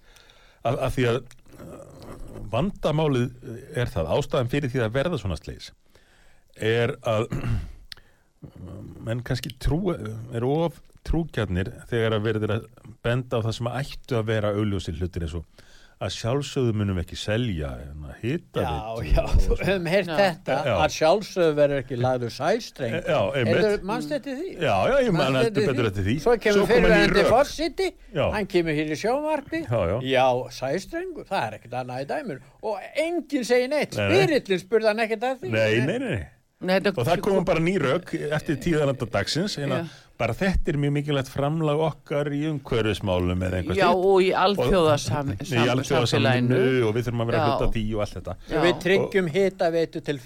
[0.66, 1.80] að, að því að uh,
[2.54, 3.32] vandamálið
[3.82, 5.72] er það ástæðan fyrir því að verða svona sleis
[6.62, 7.26] er að
[9.06, 12.68] menn kannski trú er of trúkjarnir þegar að verður að
[13.06, 17.06] benda á það sem ættu að vera augljósi hlutir eins og að sjálfsögðu munum við
[17.06, 17.70] ekki selja
[18.20, 18.74] hitta já,
[19.16, 20.18] já, þú hefum heyrt Já.
[20.20, 20.74] þetta, Já.
[20.84, 22.98] að sjálfsögðu verður ekki lagður sæstreng.
[23.00, 23.62] Já, einmitt.
[23.62, 24.50] Heyrðu, Manst þetta því?
[24.60, 27.32] Já, já, ég man Manstu heldur betur eftir því Svo kemur rök.
[27.32, 28.26] fórsiti, Já.
[28.36, 30.28] hann kemur hér í sjónvarpi, Já, já.
[30.60, 34.16] sæstrengur, það er ekkert annað í dæmur og enginn segir neitt, Nei, nei.
[34.26, 35.54] spirillin spurði hann ekkert að því.
[35.56, 36.24] Nei, nei, nei, nei
[36.66, 39.66] Nei, og það komum bara ný rauk eftir tíðananda dagsins Já.
[40.20, 43.42] bara þetta er mjög mikilvægt framlag okkar í umhverfismálum
[43.76, 48.34] Já, og í alþjóðasamvinnu og við þurfum að vera hluta því og allt þetta.
[48.50, 48.58] Já.
[48.64, 50.18] Við tryggjum hitaveitu til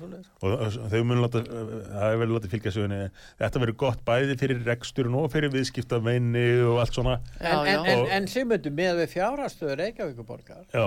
[0.00, 0.28] svoleiðis.
[0.44, 0.50] Og
[0.92, 3.00] þau mun láta, það er verið látið fylgja sögunni.
[3.40, 7.14] Þetta verður gott bæði fyrir reksturinn og fyrir viðskiptameini og allt svona.
[7.40, 10.86] Já, En, en, en, en Sigmundur, með við fjárhastöðu Reykjavíkuborgar já,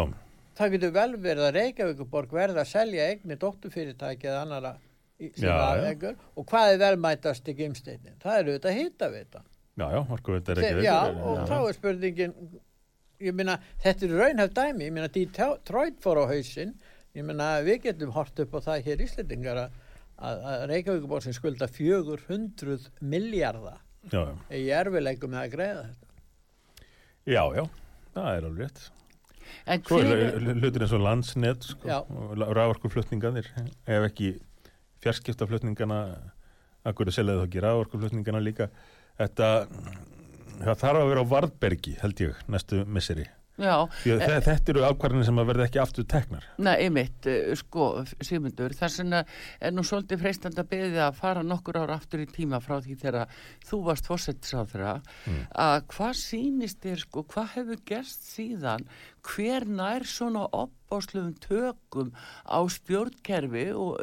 [0.57, 4.73] það getur vel verið að Reykjavíkuborg verða að selja eigni dótturfyrirtæki eða annara
[5.17, 5.53] í já.
[5.55, 8.17] afengur og hvað er velmætast í gimsteinin?
[8.21, 9.43] Það er auðvitað hitavita
[9.77, 12.35] já, já, orkuveita er ekki Já, og þá er spurningin
[13.23, 14.87] ég meina, þetta er raunhæft dæmi.
[14.87, 16.75] Ég meina, Detroit fór á hausinn.
[17.17, 19.79] Ég meina, við getum hort upp á það hér Íslendingar að,
[20.29, 23.81] að Reykjavíkuborg sem skulda 400 miljardar
[24.53, 26.13] í erfileikum með að greiða þetta.
[27.27, 27.65] Já, já,
[28.13, 28.85] það er alveg rétt
[29.67, 32.01] hlutir eins og landsnet sko,
[32.57, 33.49] rávorkuflutninganir
[33.87, 34.33] ef ekki
[35.03, 36.01] fjarskiptaflutningana
[36.87, 38.69] akkur er seljaði þá ekki rávorkuflutningana líka?
[39.19, 39.49] Þetta
[40.57, 43.27] það þarf að vera á varðbergi held ég næstu misseri.
[43.57, 46.43] Já, Því að þe- þetta eru ákvarðinir sem að verða ekki aftur teknar.
[46.61, 49.23] Nei, einmitt, eh, sko, Sigmundur, þess vegna
[49.59, 52.99] er nú svolítið freistandi að beðið að fara nokkur ára aftur í tíma frá því
[53.01, 53.25] þegar
[53.65, 55.01] þú varst fósettisáþra,
[55.57, 58.85] að hvað sýnist þér, sko, hvað hefur gerst síðan,
[59.27, 62.11] hver nær svona opbásluðum tökum
[62.47, 63.97] á stjórnkerfi og,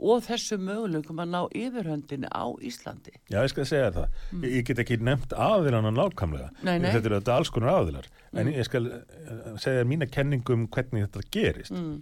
[0.00, 3.16] og þessu möguleikum að ná yfirhöndinni á Íslandi?
[3.32, 4.22] Já, ég skal segja það.
[4.38, 6.48] Ég, ég get ekki nefnt aðilana nákvæmlega.
[6.62, 6.88] Nei, nei.
[6.94, 8.08] Þetta eru þetta alls konar aðilar.
[8.32, 11.76] En ég skal eh, segja þér mína kenningu um hvernig þetta gerist.
[11.76, 12.00] Mm.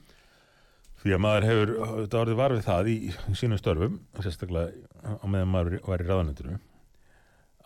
[0.98, 2.96] Því að maður hefur, þetta orðið var við það í,
[3.38, 4.72] sínum störfum, sérstaklega
[5.06, 6.56] á meðan maður var í ráðanönduru,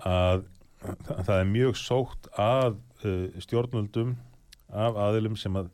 [0.05, 0.43] að
[0.83, 4.13] það, er mjög sótt að uh, stjórnvöldum
[4.73, 5.71] af aðilum sem að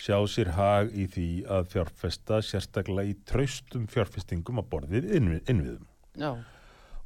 [0.00, 5.88] sjá sér hag í því að fjárfesta sérstaklega í traustum fjárfestingum að borðið innvið, innviðum.
[6.16, 6.30] Já,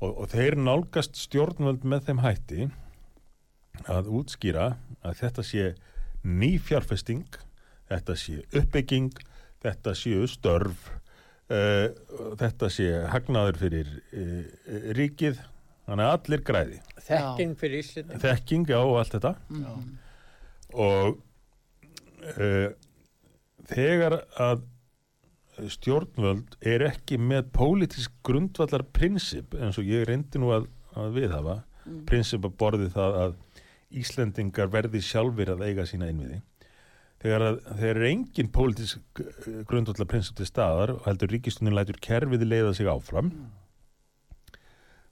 [0.00, 2.68] Og, og þeir nálgast stjórnvöld með þeim hætti
[3.90, 4.72] að útskýra
[5.05, 5.66] að þetta sé
[6.24, 7.26] ný fjárfesting,
[7.90, 9.12] þetta sé uppbygging,
[9.61, 10.88] þetta séu störf,
[11.53, 11.92] uh,
[12.40, 14.42] þetta sé hagnaður fyrir uh,
[14.96, 15.42] ríkið,
[15.85, 16.81] þannig að allir græði.
[17.05, 19.87] þekking fyrir Íslendingar Þekking á og allt þetta mm.
[20.81, 21.20] og
[22.20, 22.68] uh,
[23.70, 24.66] þegar að
[25.68, 31.56] stjórnvöld er ekki með pólitísk grundvallar prinsip eins og ég reyndi nú að, að viðhafa
[32.09, 33.38] prinsip að borði það að
[33.90, 36.37] Íslendingar verði sjálfur að eiga sína innviði.
[37.20, 41.98] Þegar að þegar er engin pólitísk eh, grundvallar prinsip til staðar og heldur ríkistunni lætur
[42.00, 43.33] kerfið leiða sig áfram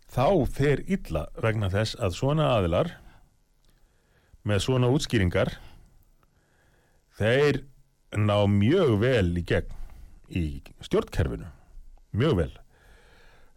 [0.09, 2.95] þá fer illa vegna þess að svona aðilar
[4.49, 5.53] með svona útskýringar
[7.19, 7.63] þeir
[8.19, 9.75] ná mjög vel í gegn
[10.29, 10.45] í
[10.85, 11.49] stjórnkerfinu.
[12.19, 12.51] Mjög vel.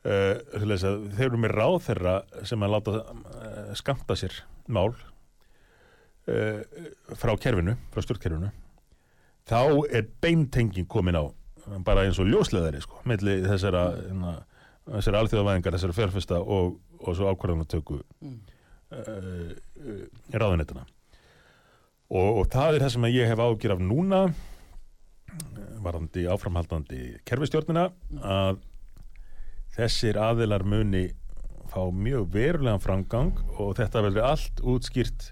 [0.01, 2.15] Uh, þeir eru með ráð þeirra
[2.49, 4.33] sem að láta uh, skamta sér
[4.71, 6.61] mál uh,
[7.13, 8.49] frá kerfinu frá stjórnkerfinu.
[9.51, 9.61] Þá
[9.93, 11.23] er beintenging komin á
[11.85, 14.31] bara eins og ljósleðari sko, milli þessara hérna,
[14.87, 18.01] þessara alþjóðavæðingar, þessara fjárfesta og, og svo ákvarðanatöku
[18.91, 19.53] Mm.
[20.35, 20.81] ráðunettuna
[22.11, 27.87] og, og það er það sem ég hef ágjur af núna eh, varðandi áframhaldandi kerfistjórnina
[28.19, 28.61] að
[29.77, 31.07] þessir aðilar muni
[31.71, 35.31] fá mjög verulegan framgang og þetta verður allt útskýrt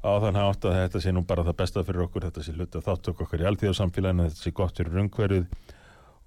[0.00, 2.80] á þann hátt að þetta sé nú bara það besta fyrir okkur, þetta sé hluti
[2.80, 5.76] að þáttöku okkur í alþjóðsamfélaginu, þetta sé gott fyrir umhverfið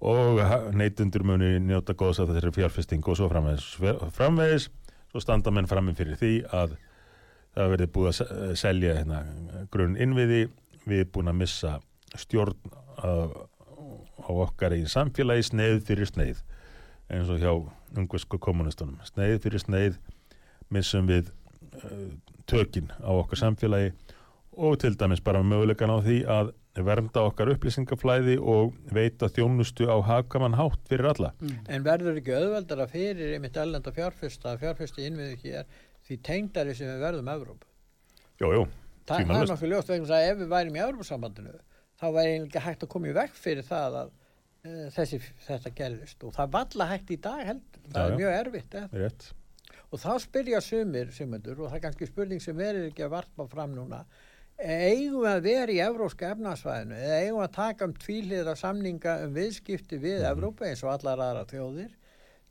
[0.04, 0.40] og
[0.78, 3.66] neytundur muni njóta góðs að þessari fjárfesting og svo framvegis,
[4.14, 4.68] framvegis.
[5.10, 6.76] Svo standa menn frammi fyrir því að
[7.54, 9.22] það verði búið að se- selja hérna,
[9.72, 10.42] grunn innviði
[10.84, 11.74] við erum búin að missa
[12.18, 12.56] stjórn
[13.00, 13.10] á,
[14.24, 16.42] okkar í samfélagi sneið fyrir sneið
[17.12, 17.52] eins og hjá
[17.98, 19.98] ungversku kommunistunum sneið fyrir sneið
[20.72, 21.28] missum við
[21.84, 22.10] uh,
[22.48, 23.92] tökin á okkar samfélagi
[24.54, 26.52] og til dæmis bara mögulegan á því að
[26.86, 31.30] vernda okkar upplýsingaflæði og veita þjónustu á hagkaman hátt fyrir alla.
[31.70, 35.68] En verður ekki auðveldara fyrir einmitt ellenda fjárfesta, fjárfesti innviðu hér
[36.08, 37.70] því tengdari sem við verðum Evrópu?
[38.42, 38.64] Jú, jú,
[39.04, 41.54] Þa, það er nokkuð ljóst vegna að ef við værim í Evrópusambandinu
[42.00, 46.24] þá væri einlega hægt að koma í vekk fyrir það að uh, þessi, þetta gerðist
[46.24, 48.18] og það valla hægt í dag heldur, það Já, er já.
[48.20, 49.26] mjög erfitt rétt.
[49.94, 53.46] og þá spyrja sumir Sigmundur og það er kannski spurning sem verður ekki að varpa
[53.52, 54.00] fram núna
[54.64, 59.14] eigum við að vera í evróska efnarsvæðinu eða eigum við að taka um tvíliðra samninga
[59.26, 60.28] um viðskipti við Mhm.
[60.30, 61.90] Evrópa eins og allar aðra þjóðir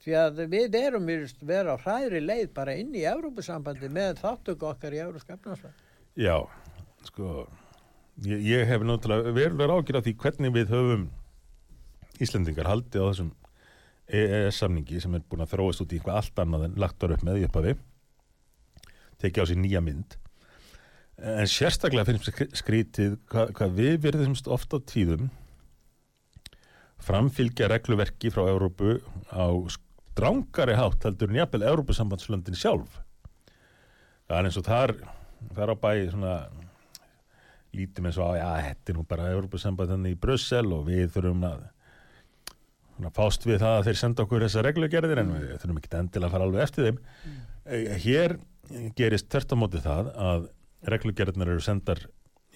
[0.03, 1.09] því að við erum
[1.47, 6.37] vera á hræðri leið bara inn í Evrópusambandi með þáttöku okkar í evróska efnarsvæðinu Já,
[7.07, 7.45] sko,
[8.25, 11.07] ég, ég hef náttúrulega verulega ágjur af því hvernig við höfum
[12.21, 13.31] Íslendingar haldið á þessum
[14.13, 17.23] EES-samningi sem er búin að þróast út í eitthvað allt annað en lagt var upp
[17.25, 17.73] með í upphafi
[19.23, 20.17] tekið á sér nýja mynd.
[21.23, 25.31] En sérstaklega finnst mér skrítið hvað, hvað við verðumst ofta á tíðum
[27.03, 28.97] framfylgja regluverki frá Európu
[29.31, 29.47] á
[30.13, 33.01] strángari hátt heldur en jafnvel Európusambandslöndin sjálf.
[34.29, 34.95] Það er eins og þar
[35.57, 36.35] þar á bæ svona
[37.73, 41.47] lítum eins og á, já, þetta er nú bara Európusambandin í Brussel og við þurfum
[41.49, 41.63] að
[43.17, 46.35] fást við það að þeir senda okkur þessa reglugerðir en við þurfum ekki endilega að
[46.35, 46.99] fara alveg eftir þeim.
[47.25, 47.39] Mm.
[48.05, 48.37] hér
[48.97, 50.49] gerist þert á móti það að
[50.93, 52.05] reglugerðinar eru sendar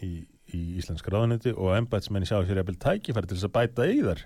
[0.03, 4.01] í, í Íslenska ráðanetti og embætsmenni sjá sér eða tækifæri til þess að bæta í
[4.05, 4.23] þar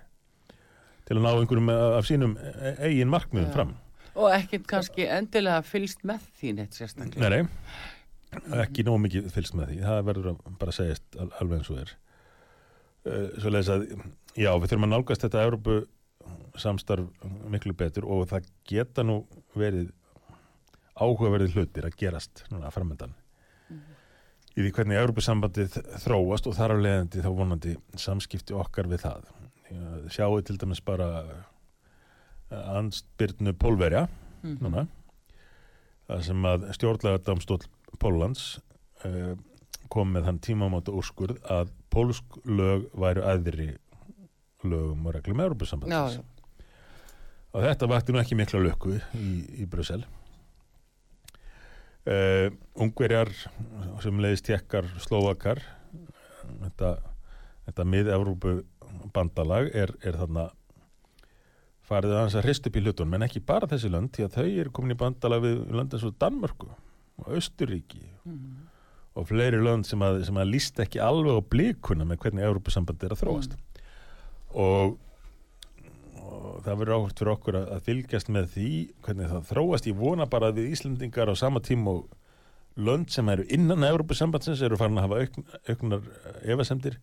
[1.12, 2.36] til að ná einhverjum af sínum
[2.80, 3.56] eigin markmiðum ja.
[3.56, 3.74] fram.
[4.16, 7.30] Og ekkert kannski endilega fylst með því neitt sérstaklega.
[7.32, 9.80] Nei, nei, ekki nóg mikið fylst með því.
[9.84, 11.94] Það verður að bara segjast alveg eins og er.
[13.42, 13.86] Svo leiðis að
[14.38, 15.82] já, við þurfum að nálgast þetta Európu
[16.62, 19.22] samstarf miklu betur og það geta nú
[19.58, 19.90] verið
[20.96, 23.96] áhugaverðið hlutir að gerast núna að framöndan mm -hmm.
[24.56, 29.32] í því hvernig Európusambandið þróast og þar á leðandi þá vonandi samskipti okkar við það
[30.12, 31.10] sjáu til dæmis bara
[32.52, 34.64] eh, anstbyrnu pólverja mm -hmm.
[34.64, 34.88] núna
[36.08, 37.62] það sem að stjórnlega damstól
[38.00, 38.60] Póllands
[39.06, 39.36] uh,
[39.90, 43.78] kom með þann tímamáta úrskurð að pólsk lög væru aðri
[44.64, 46.20] lögum og reglum Európusambandins
[47.52, 49.30] og þetta vakti nú ekki mikla löku í,
[49.64, 50.06] í Brussel.
[52.02, 52.50] Uh,
[52.82, 53.30] ungverjar
[54.02, 55.60] sem leiðist tekkar slóakar
[56.64, 56.96] þetta,
[57.68, 58.56] þetta mið-Európu
[59.14, 60.50] bandalag er, er þarna
[61.92, 64.38] farið að hans að hrist upp í hlutun menn ekki bara þessi lönd því að
[64.38, 66.70] þau eru komin í bandalag við lönd eins og Danmörku
[67.22, 68.50] og Östuríki mm.
[69.20, 72.74] og fleiri lönd sem að, sem að líst ekki alveg á blíkuna með hvernig Európu
[72.74, 73.72] sambandi er að þróast mm.
[74.64, 75.00] og
[76.66, 78.72] það verður áhört fyrir okkur að, að fylgjast með því
[79.06, 79.88] hvernig það þróast.
[79.90, 82.06] Ég vona bara að við Íslandingar á sama tím og
[82.80, 86.06] lönd sem eru innan Európa-sambandsins eru farin að hafa aukn, auknar
[86.56, 86.98] efasemdir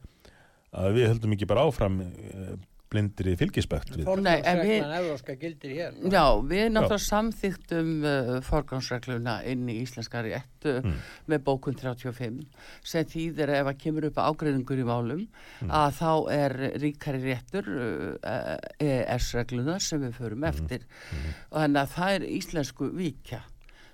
[0.77, 2.57] að við höldum ekki bara áfram eh,
[2.89, 10.65] fylgispökt Forgangsreglan euróska gildir hér Já, við náttúrulega samþýttum uh, forgangsregluna inn í Íslenska rétt
[10.65, 10.95] uh, mm.
[11.29, 12.41] með bókun 35
[12.83, 15.69] sem þýðir ef að kemur upp ágreðingur í málum mm.
[15.69, 20.49] að þá er ríkari réttur uh, ES-regluna sem við förum mm.
[20.49, 21.31] eftir mm.
[21.53, 23.45] og þannig að það er íslensku vika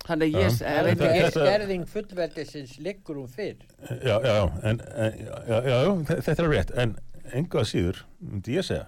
[0.05, 0.81] Þannig ég ja.
[0.85, 3.63] veit ekki skerðing fullveldisins liggur um fyrr
[4.05, 5.77] Já, já, en, en já, já,
[6.11, 6.97] þetta er rétt en
[7.33, 8.85] enga síður, myndi ég segja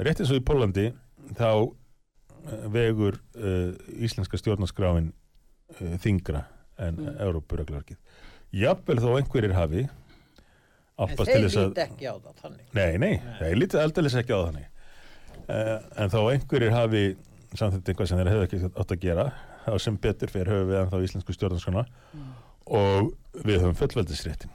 [0.00, 0.86] rétt eins og í Pólandi
[1.36, 6.46] þá eh, vegur uh, íslenska stjórnarskráin uh, þingra
[6.80, 7.16] en mm.
[7.26, 7.98] Európa-röglarkið
[8.56, 9.86] jafnvel þó einhverjir hafi
[11.00, 13.36] en þeir líti ekki á það þannig nei, nei, nei.
[13.40, 14.68] þeir líti aldrei ekki á það þannig
[15.44, 17.04] uh, en þó einhverjir hafi
[17.58, 19.30] samþitt einhvað sem þeir hefði ekki átt að gera
[19.66, 21.84] þá sem betur fyrir höfu við ennþá íslensku stjórnarskrána.
[22.14, 22.30] Mm.
[22.70, 23.12] og
[23.44, 24.52] við höfum fullveldisréttin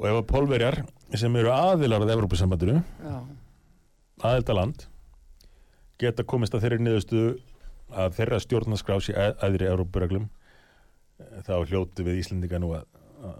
[0.00, 0.80] og ef að pólverjar
[1.14, 2.80] sem eru aðilar að Evrópussambandinu
[4.22, 4.86] aðeldaland
[6.00, 7.22] geta komist að þeirri niðurstu
[7.92, 10.26] að þeirra stjórnarskrási aðri Evrópureglum
[11.46, 12.86] þá hljóti við Íslandinga nú að,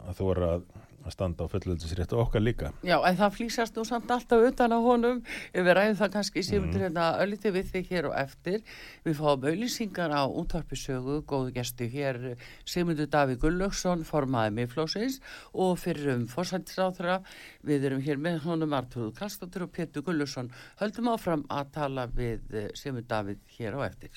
[0.07, 0.66] að er að
[1.07, 2.73] að standa á fullveldisréttu okkar líka.
[2.87, 5.23] Já, en það flýsast nú samt alltaf utan á honum.
[5.55, 6.85] Við ræðum það kannski sífundur mm.
[6.87, 8.59] hérna ölliti við þig hér og eftir.
[9.07, 12.21] Við fáum auðlýsingar á útvarpisögu góðu gæstu hér
[12.65, 15.21] Sigmundur Daví Gullöksson, formaði miðflósins
[15.53, 17.21] og fyrir um fórsættisráþra
[17.67, 22.41] við erum hér með honum Artur Kallstóttur og Pétur Gullöksson höldum áfram að tala við
[22.55, 24.11] eh, Sigmundur Daví hér og eftir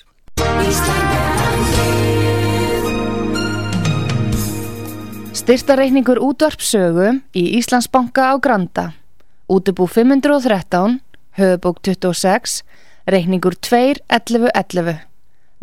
[5.46, 8.98] Styrtareikningur útvarpsögu í Íslandsbanka á Granda.
[9.46, 10.98] Útubú 513,
[11.38, 12.64] höfubók 26,
[13.06, 15.06] reikningur 2.11.11.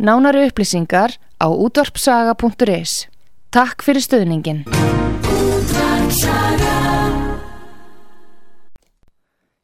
[0.00, 3.12] Nánari upplýsingar á útvarpsaga.is.
[3.52, 4.64] Takk fyrir stöðningin.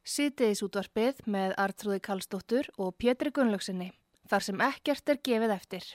[0.05, 3.89] Sýtiðis útvarpið með Artrúði Kallstóttur og Pétri Gunnlaugsinni,
[4.29, 5.91] þar sem ekkert er gefið eftir.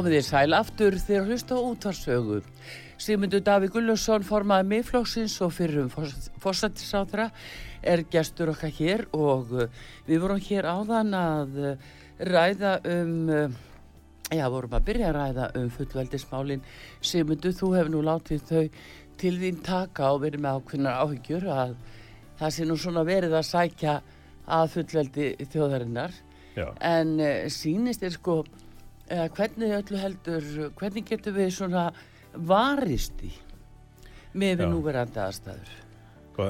[0.00, 2.36] Komið þér sæl aftur þegar hlusta á útvarsögu.
[2.96, 5.90] Sigmundur Davík Gullarsson formaði miðflóksins og fyrir um
[6.40, 7.26] fórsættisátra
[7.84, 9.66] er gestur okkar hér og uh,
[10.06, 11.90] við vorum hér áðan að uh,
[12.30, 13.58] ræða um, uh,
[14.32, 16.64] já vorum að byrja að ræða um fullveldismálin.
[17.04, 18.64] Sigmundur þú hefur nú látið þau
[19.20, 21.76] til þín taka og verið með ákveðnar áhyggjur að
[22.40, 23.98] það sé nú svona verið að sækja
[24.48, 26.16] að fullveldi þjóðarinnar
[26.56, 26.70] Já.
[26.80, 28.40] en uh, sínist er sko
[29.10, 31.90] uh, hvernig öllu heldur hvernig getur við svona
[32.34, 33.34] varist í
[34.32, 35.78] með við núverandi aðstæður
[36.40, 36.46] Sko,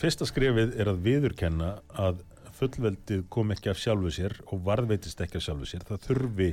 [0.00, 1.66] fyrsta skrifið er að viðurkenna
[2.00, 2.22] að
[2.56, 5.84] fullveldið kom ekki af sjálfu sér og varðveitist ekki af sjálfu sér.
[5.84, 6.46] Það þurfi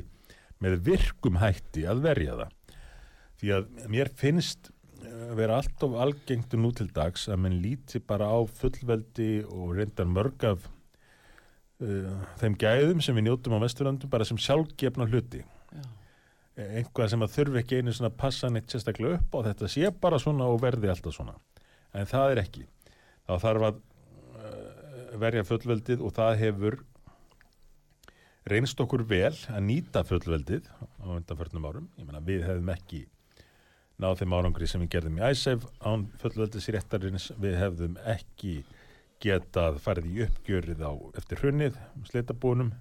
[0.62, 2.76] með virkum hætti að verja það.
[3.40, 8.02] Því að mér finnst eh, vera allt of algengtu nú til dags að menn líti
[8.04, 10.68] bara á fullveldi og reyndar mörg af
[11.82, 15.42] uh, þeim gæðum sem við njótum á Vesturlandum bara sem sjálfgefna hluti.
[15.72, 15.82] Já.
[16.62, 19.92] Einhvað sem að þurfi ekki einu svona að passa neitt sérstaklega upp á þetta sé
[20.02, 21.36] bara svona og verði alltaf svona.
[21.96, 22.66] En það er ekki.
[23.28, 26.78] Þá þarf að uh, verja fullveldið og það hefur
[28.48, 31.90] reynst okkur vel að nýta fullveldið á undanförnum árum.
[31.98, 33.04] Ég meina við hefðum ekki
[34.02, 37.28] náð þeim árangri sem við gerðum í æsef án fullveldis í réttarins.
[37.38, 38.62] Við hefðum ekki
[39.22, 42.72] getað farið í uppgjörið á eftir hrunnið, sleitabúnum,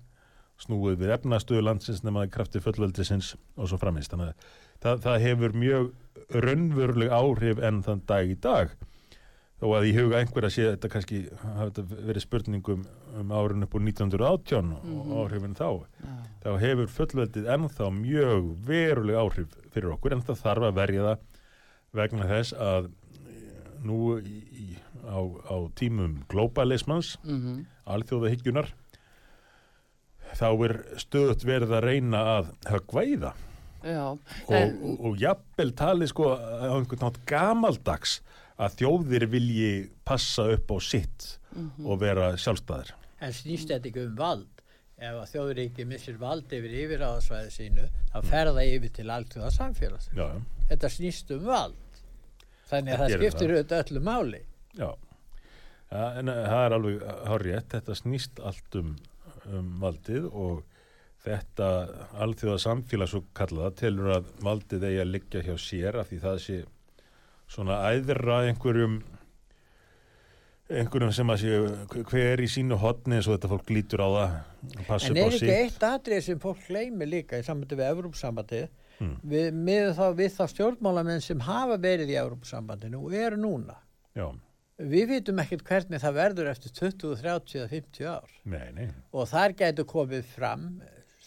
[0.62, 4.14] snúið við efnastöðu landsins nema krafti fullveldisins og svo framist.
[4.14, 4.48] Þannig að
[4.84, 5.92] það, það hefur mjög
[6.46, 8.76] raunveruleg áhrif enn þann dag í dag
[9.62, 12.86] þó að í huga einhverja sé þetta kannski hafa þetta verið spurningum
[13.22, 16.16] um árun upp úr 1918 og áhrifin þá Já.
[16.42, 21.28] þá hefur fullveldið ennþá mjög veruleg áhrif fyrir okkur en það þarf að verja það
[22.02, 22.90] vegna þess að
[23.86, 24.66] nú í, í,
[25.08, 28.68] á, á tímum globalismans Mm alþjóðahygjunar
[30.38, 33.40] þá er stöðut verið að reyna að höggva í það
[33.82, 38.20] Já, og, en, og, og jafnvel tali sko á einhvern nátt gamaldags
[38.62, 39.72] að þjóðir vilji
[40.06, 41.84] passa upp á sitt Mhm.
[41.84, 42.94] og vera sjálfstæðir.
[43.20, 44.62] En snýst þetta ekki um vald?
[45.02, 50.08] Ef að þjóðuríki missir vald yfir yfiráðsvæði sínu, þá fer það yfir til alltjóða samfélags.
[50.16, 50.40] Já, já,
[50.70, 52.00] Þetta snýst um vald.
[52.72, 54.40] Þannig að Það það skiptir auðvitað öllu máli.
[54.78, 54.90] Já.
[55.92, 58.92] ja, en uh, það er alveg horrið, þetta snýst allt um,
[59.52, 60.62] um valdið og
[61.22, 61.72] þetta
[62.24, 66.38] alþjóða samfélag svo kallaða telur að valdið eigi að liggja hjá sér af því það
[66.46, 66.62] sé
[67.52, 69.02] svona æðra einhverjum
[70.72, 74.38] einhverjum sem að sé hver í sínu hotni eins og þetta fólk lítur á það
[74.72, 78.70] En er ekki sig eitt atrið sem fólk gleymi líka í sambandi við Evrópsambandið
[79.02, 79.18] Hmm.
[79.26, 79.48] við,
[80.14, 83.80] við þá stjórnmálamenn sem hafa verið í Evrópsambandinu og eru núna.
[84.14, 84.28] Já,
[84.82, 89.28] Við vitum ekkert hvernig það verður eftir 20, 30 eða 50 ár nei, nei og
[89.30, 90.64] þar getur komið fram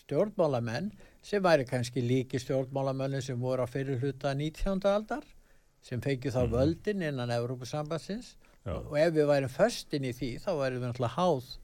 [0.01, 0.91] stjórnmálamenn
[1.25, 4.83] sem væri kannski líki stjórnmálamennir sem voru á fyrir hluta 19.
[4.91, 5.23] aldar
[5.85, 6.53] sem fengið þá Mhm.
[6.57, 8.35] völdin innan Evrópusambansins
[8.67, 8.73] Já.
[8.75, 11.59] og ef við værum föstin í því þá værum við náttúrulega háð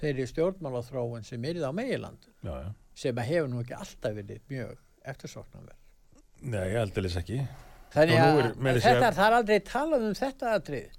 [0.00, 2.74] þeirri stjórnmálaþróun sem er á meiland Já, já.
[2.94, 5.80] sem að hefur nú ekki alltaf verið mjög eftirsóknarverð.
[6.42, 7.40] Nei, aldeilis ekki.
[7.94, 10.90] Þannig að að þetta, það er aldrei talað um þetta atrið.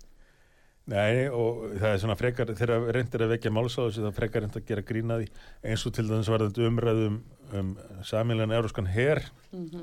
[0.87, 4.67] Nei, og það er svona frekar, þegar reyndir að vekja málsáðu þá frekar reynd að
[4.69, 5.25] gera grína því.
[5.67, 7.17] Eins og til dæmis varðandi umræðum
[7.59, 7.71] um
[8.07, 9.19] samílan euróskan her.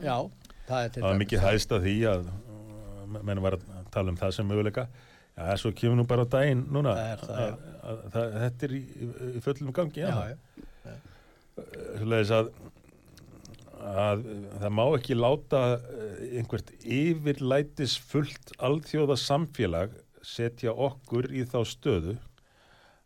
[0.00, 0.16] Já,
[0.64, 3.66] það er til það var dæmis mikið hæðst að því að uh, menn var að
[3.92, 4.86] tala um það sem möguleika.
[5.34, 7.54] Já, svo kemur nú bara á daginn núna Það er það, að,
[7.90, 8.82] að, að, þetta er í,
[9.34, 10.60] í fullum gangi Já, já.
[10.86, 10.92] já.
[11.98, 12.50] Svoleiðis að,
[14.04, 14.22] að
[14.62, 22.16] það má ekki láta eh, einhvert yfirlætis fullt alþjóða samfélag setja okkur í þá stöðu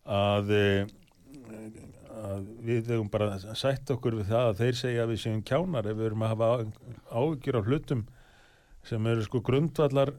[0.09, 0.87] að, eh,
[2.19, 5.91] að við hefum bara sætt okkur við það að þeir segja að við séum kjánar
[5.91, 6.51] ef við erum að hafa
[7.13, 8.07] áhyggjur á hlutum
[8.89, 10.15] sem eru sko grundvallar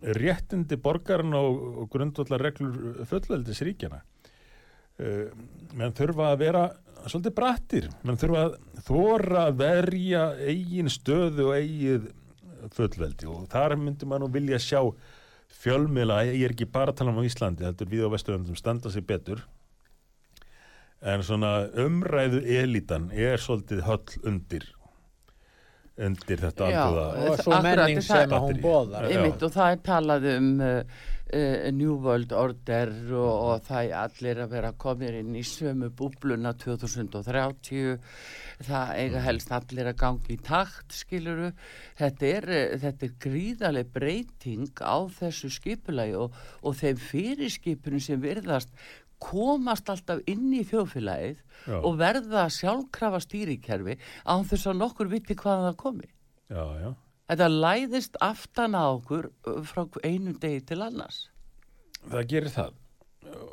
[0.00, 5.26] réttindi borgarna og, og grundvallar reglur fullveldis ríkjana uh,
[5.76, 6.64] menn þurfa að vera
[7.08, 12.10] svolítið brattir, menn þurfa að þóra að verja eigin stöðu og eigið
[12.76, 14.82] fullveldi og þar myndi maður nú vilja sjá
[15.60, 18.58] fjölmiðla, ég er ekki bara að tala um á Íslandi, þetta er við á Vesturlandum
[18.58, 19.44] standa sig betur.
[21.00, 24.68] En svona umræðu elítan er svolítið höll undir
[26.00, 29.08] undir þetta Já, alþjóða Og svo menning sem að hún bóðar.
[29.10, 31.00] Og það er talað um uh,
[31.34, 35.90] uh, New World Order og, og það er allir að vera komir inn í sömu
[35.96, 37.98] búbluna 2030
[38.66, 41.50] það eiga helst allir að gangi í takt skiluru
[41.98, 48.20] þetta er, eh, þetta er gríðarlega breyting á þessu skipulagi og, og þeim fyrirskipunum sem
[48.20, 48.74] virðast
[49.20, 51.76] komast alltaf inn í þjóðfélagið Já.
[51.76, 56.10] og verða sjálfkrafa stýrikerfi án þess að nokkur viti hvaðan það komi.
[56.48, 56.90] já, já.
[57.30, 59.28] Þetta læðist aftan á okkur
[59.62, 61.28] frá einu degi til annars.
[62.10, 62.72] Það gerir það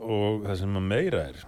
[0.01, 1.43] og það sem að meira er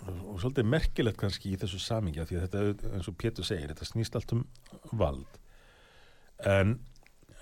[0.00, 3.88] og svolítið merkilegt kannski í þessu samingja því að þetta, eins og Pétur segir, þetta
[3.88, 4.44] snýst allt um
[4.98, 5.38] vald.
[6.48, 6.78] En,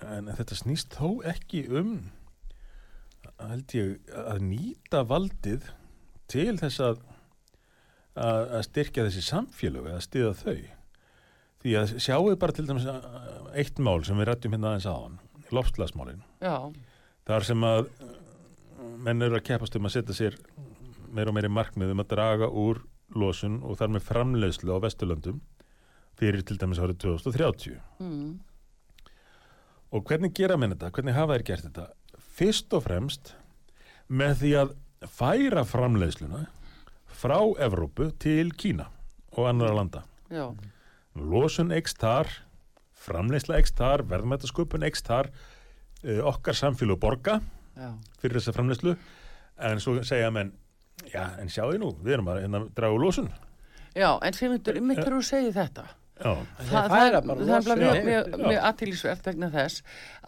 [0.05, 1.95] en þetta snýst þó ekki um
[3.41, 5.65] held ég að nýta valdið
[6.31, 7.01] til þess að
[8.21, 10.61] að, styrkja þessi samfélög eða stiða þau.
[11.61, 13.05] Því að sjáu bara til dæmis að-
[13.53, 15.19] eitt mál sem við rættum hérna aðeins aðan
[15.51, 16.71] lofslagsmálin Já,
[17.27, 18.11] þar sem að uh,
[19.03, 20.37] menn eru að keppast um að setja sér
[21.11, 22.81] meira og meiri markmið um að draga úr
[23.15, 25.41] losun og þar með framleiðslu á Vesturlöndum
[26.19, 28.31] fyrir til dæmis árið 2030 mm.
[29.91, 31.87] og hvernig gera menn þetta, hvernig hafa þeir gert þetta?
[32.31, 33.33] Fyrst og fremst
[34.11, 34.75] með því að
[35.11, 36.45] færa framleiðsluna
[37.21, 38.87] frá Evrópu til Kína
[39.35, 40.05] og annara landa.
[40.31, 40.47] Já,
[41.15, 42.29] losun ekst þar
[43.01, 47.39] framleiðsla ekst þar, verðmættasköpun ekst þar uh, okkar samfélag borga
[47.75, 47.89] já.
[48.21, 48.95] fyrir þessa framleiðslu.
[49.61, 50.53] En svo segja menn
[51.09, 53.31] já, en sjáðu nú, við erum að hérna, draga úr losun
[53.91, 55.83] Já, en sem myndur, mitt er að segja þetta.
[56.21, 59.81] Þeir það, það, er- bara mjög, mjög, mjög aðtýrlisvert vegna þess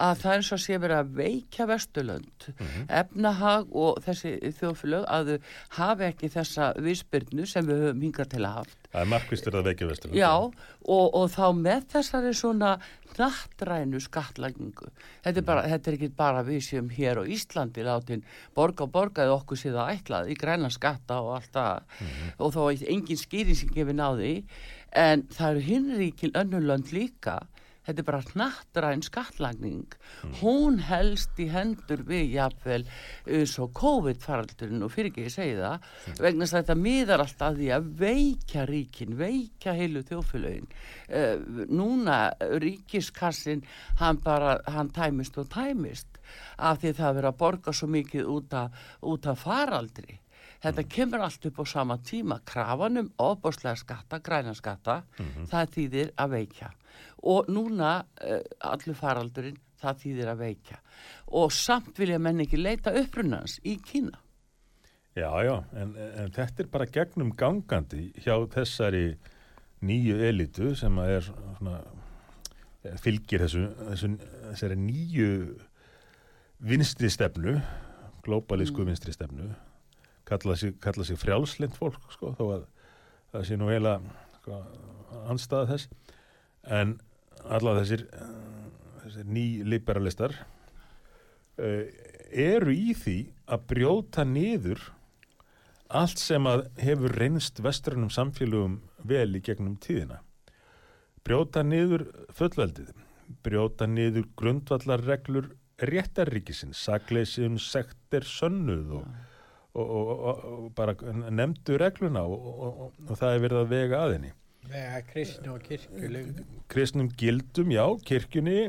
[0.08, 2.86] að það er svo að sé verið að veikja vesturlönd, Mhm.
[2.90, 5.40] efnahag og þessi þjóðfélög að þau
[5.78, 8.78] hafi ekki þessa viðspyrnu sem við höfum hingað til að haft.
[8.94, 12.76] það er markvistur að vekja vestur Já, og, og þá með þessari svona
[13.18, 14.88] nattrænu skattlagningu.
[15.24, 18.24] Þetta er, bara, þetta er ekki bara við sem hér á Íslandi látin
[18.58, 21.84] borga og borgaði okkur síðan ætlað í græna skatta og allt það.
[22.40, 24.44] Og þó er engin skýring sem gefur náði
[24.96, 27.42] en það eru hinríkil önnulönd líka.
[27.84, 29.96] Þetta er bara nattræn skattlagning.
[30.40, 32.86] Hún helst í hendur við jafnvel
[33.28, 35.90] eins og COVID-faraldurinn og fyrir ekki ég segi það
[36.24, 40.72] vegna þess að þetta miðar alltaf því að veikja ríkin, veikja heilu þjóðfélögin.
[41.12, 42.22] Uh, núna
[42.64, 43.68] ríkiskassin
[44.00, 46.22] hann bara, hann tæmist og tæmist
[46.56, 50.23] af því það er verið að borga svo mikið út af, út af faraldri
[50.64, 55.02] Þetta kemur allt upp á sama tíma, krafanum, ofbáslega skatta, græna skatta,
[55.52, 56.70] það þýðir að veikja.
[57.28, 58.40] Og núna, uh,
[58.70, 60.80] allur faraldurinn, það þýðir að veikja.
[61.36, 64.20] Og samt vilja menn ekki leita upprunans í Kína.
[65.16, 69.18] já, já, en, en þetta er bara gegnum gangandi hjá þessari
[69.86, 71.76] nýju elitu sem er svona,
[72.84, 74.10] eh, fylgir þessu, þessu
[74.48, 75.30] þessari nýju
[76.64, 77.60] vinstri stefnu
[78.26, 79.52] glóbalísku vinstri stefnu
[80.28, 82.66] kalla sig, sig frjálslind fólk sko, þó að
[83.34, 83.98] það sé nú heila
[84.40, 84.62] sko,
[85.32, 85.90] anstæða þess.
[86.64, 86.98] En
[87.44, 88.08] alla þessir,
[89.04, 90.36] þessir nýliberalistar
[91.60, 91.86] uh,
[92.32, 93.18] eru í því
[93.52, 94.92] að brjóta niður
[95.94, 100.24] allt sem að hefur reynst vestrænum samfélögum vel í gegnum tíðina.
[101.24, 102.94] Brjóta niður fullveldið
[103.44, 105.52] brjóta niður grundvallarreglur
[105.84, 109.32] réttarríkisins, sakleysin sektir sönnuð og, og,
[109.74, 110.96] og, og, og bara
[111.34, 114.34] nefndu regluna og, og, og það er verið að vega að henni.
[114.74, 116.22] Vega kristni og kirkju
[116.72, 118.60] kristnum gildum, já, kirkjunni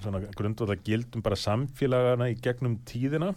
[0.00, 3.34] svona grundvallar gildum bara samfélagana í gegnum tíðina.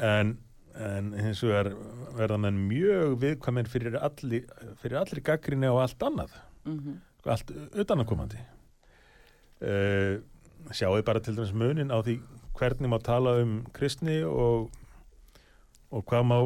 [0.00, 0.36] En,
[0.78, 1.74] en hins vegar
[2.16, 4.46] verða menn mjög viðkvæminn fyrir allir,
[4.80, 6.38] fyrir allir gaggrinni á allt annað.
[6.64, 8.38] Mm allt utanakomandi
[9.60, 10.20] uh,
[10.72, 12.20] sjáu bara til dæmis munin á því
[12.56, 14.70] hvernig má tala um kristni og
[15.90, 16.36] og hvað má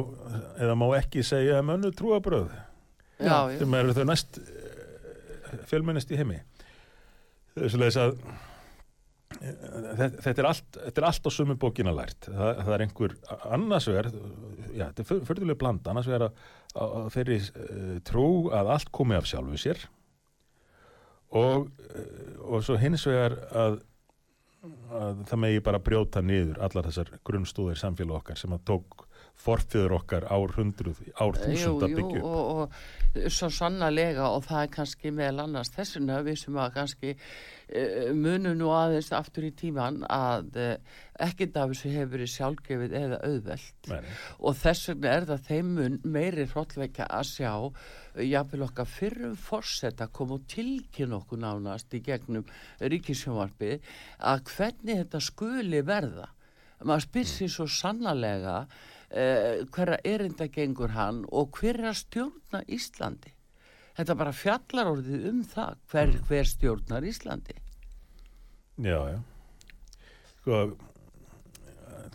[0.61, 2.49] eða má ekki segja um önnu trúabröð
[3.59, 6.41] sem eru þau næst uh, fjölmennist í heimi.
[7.55, 8.17] Þess að
[9.35, 12.27] þetta, þetta, er allt, þetta er allt á sumu bókina lært.
[12.27, 13.15] Það, það er einhver
[13.55, 14.11] annars vegar
[14.75, 18.93] já, þetta er fyrðulega bland annars vegar að, að, að þeirri uh, trú að allt
[18.95, 19.87] komi af sjálfu sér.
[21.35, 21.67] Og,
[22.45, 23.79] og svo hins vegar að,
[24.93, 29.04] að það megi bara brjóta niður allar þessar grunnstúðir samfélag okkar sem að tók
[29.39, 32.29] forfiður okkar ár hundruð, ár þúsund að byggja upp.
[32.29, 32.69] og,
[33.15, 38.09] og svo sannarlega og það er kannski meðal annars þessuna við sem að kannski uh,
[38.15, 40.95] munum nú aðeins aftur í tíman að uh,
[41.27, 44.15] ekkert af þessu hefur verið sjálfgefið eða auðvelt nei.
[44.39, 47.51] og þess vegna er það þeim mun meiri hrollvekja að sjá
[48.25, 52.47] jafnvel okkar fyrrum forseta kom og tilkynna okkur nánast í gegnum
[52.79, 53.93] ríkisjónvarpið
[54.31, 56.31] að hvernig þetta skuli verða
[56.83, 58.57] maður spyr sér svo sannarlega
[59.15, 63.31] uh, hverja erinda gengur hann og hver er að stjórna Íslandi?
[63.95, 67.55] Þetta bara fjallar orðið um það hver, hver stjórnar Íslandi.
[68.83, 69.19] Já, já.
[70.41, 70.57] Sko,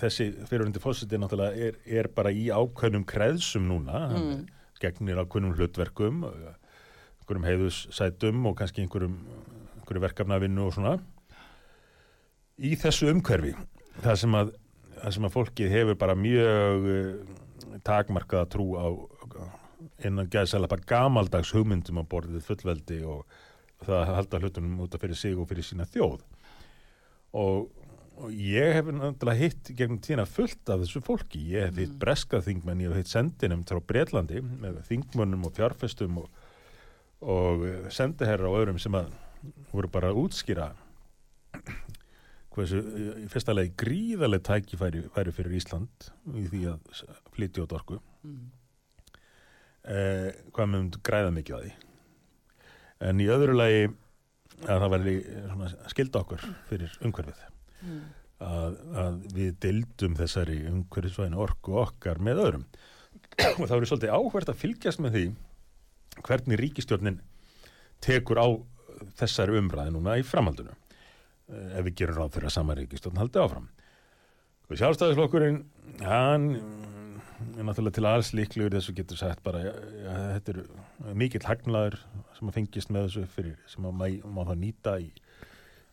[0.01, 4.44] þessi fyrirhundi fósiti náttúrulega er, er bara í ákveðnum kreðsum núna, hann
[4.80, 9.16] gegnir ákveðnum hlutverkum, einhverjum heiðussætum og kannski einhverjum,
[9.80, 10.94] einhverjum verkefnavinnu og svona.
[12.61, 13.55] Í þessu umhverfi,
[14.05, 14.55] það sem að,
[15.01, 17.38] það sem að fólkið hefur bara mjög uh,
[17.86, 18.86] takmarkaða trú á
[20.05, 23.24] innan gæðsælapa gamaldags hugmyndum á borðið fullveldi og
[23.84, 26.20] það að halda hlutunum út af fyrir sig og fyrir sína þjóð
[27.40, 27.70] og,
[28.20, 32.01] og ég hef náttúrulega hitt gegnum tína fullt af þessu fólki ég hef hitt mm.
[32.03, 36.44] breska þingmenn, ég hef hitt sendinum frá Breitlandi með þingmönnum og fjárfestum og,
[37.24, 39.12] og sendiherra og öðrum sem að
[39.72, 40.72] voru bara að útskýra
[42.55, 42.80] hversu
[43.30, 47.03] fyrsta legi gríðarlega tækifæri væri fyrir Ísland í því að
[47.34, 48.01] flytja át orku.
[48.26, 48.48] Mm.
[49.84, 51.74] eh, hvað með um græða mikið að því?
[53.09, 53.84] En í öðru lagi
[54.66, 55.14] að það væri
[55.92, 57.46] skilda okkur fyrir umhverfið.
[57.80, 58.01] Mm.
[58.44, 62.66] að, að við deildum þessari umhverfisvæðinu orku okkar með öðrum.
[63.61, 65.24] Og það verður svolítið áhvert að fylgjast með því
[66.26, 67.20] hvernig ríkistjórnin
[68.05, 68.48] tekur á
[69.20, 70.72] þessari umræði núna í framhaldinu.
[70.72, 70.79] eh,
[71.51, 73.68] ef við gerum ráð fyrir að sama ríkistjórn haldi áfram.
[74.70, 75.64] Sjálfstæðisflokkurinn
[76.07, 76.44] hann
[77.59, 79.72] er náttúrulega til alls líklegur þessu getur sagt bara ja,
[80.05, 81.96] ja, þetta er mikill hagnaður
[82.36, 85.09] sem að fengist með þessu fyrir sem að má, það nýta í,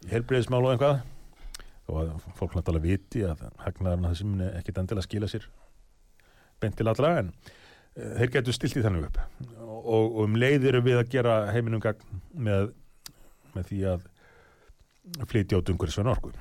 [0.05, 0.99] í helbreyðismál og einhvað
[1.88, 5.47] og að fólk náttúrulega viti að hagnaðurna þessum er ekkit endilega að skila sér
[6.62, 9.22] bent til allra en uh, þeir getur stilt í þannig upp.
[9.64, 12.74] Og, og um leiðir við að gera heiminum gagn með,
[13.55, 14.08] með því að
[15.28, 16.32] flytja át umhverjusvein orku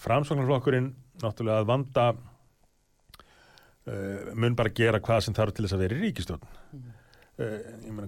[0.00, 2.16] framsvagnarflokkurinn náttúrulega að vanda uh,
[4.34, 6.50] mun bara gera hvað sem þarf til þess að vera í ríkistjórn mm.
[7.44, 7.60] uh,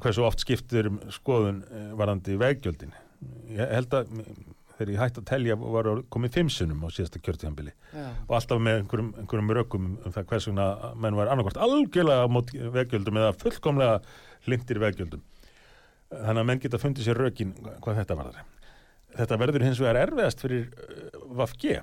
[0.03, 2.95] hversu oft skiptir um skoðun uh, varandi veggjöldin?
[3.53, 4.05] Ég held að
[4.75, 7.73] þegar ég hætti að telja var komið fimmsunum á síðasta kjörtíðanbili
[8.27, 10.67] og alltaf með einhverjum, einhverjum rökum um það hvers vegna
[10.99, 13.97] menn var annarkvært algjörlega mot veggjöldum eða fullkomlega
[14.49, 15.23] hlindir veggjöldum.
[16.11, 18.43] Þannig að menn geta fundið sér rökin hvað þetta var þar
[19.19, 20.67] þetta verður hins vegar erfiðast fyrir
[21.35, 21.81] Vafge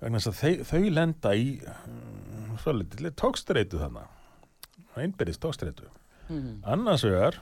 [0.00, 1.48] vegna þess að þau, þau lenda í
[2.62, 5.88] svolítið tókstreitu þannig einberðist tókstreitu
[6.28, 6.62] mm.
[6.70, 7.40] annars vegar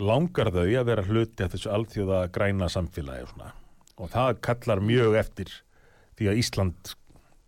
[0.00, 3.42] langar þau að vera hluti af þessu alþjóða græna samfélagi og,
[4.00, 5.52] og það kallar mjög eftir
[6.18, 6.94] því að Ísland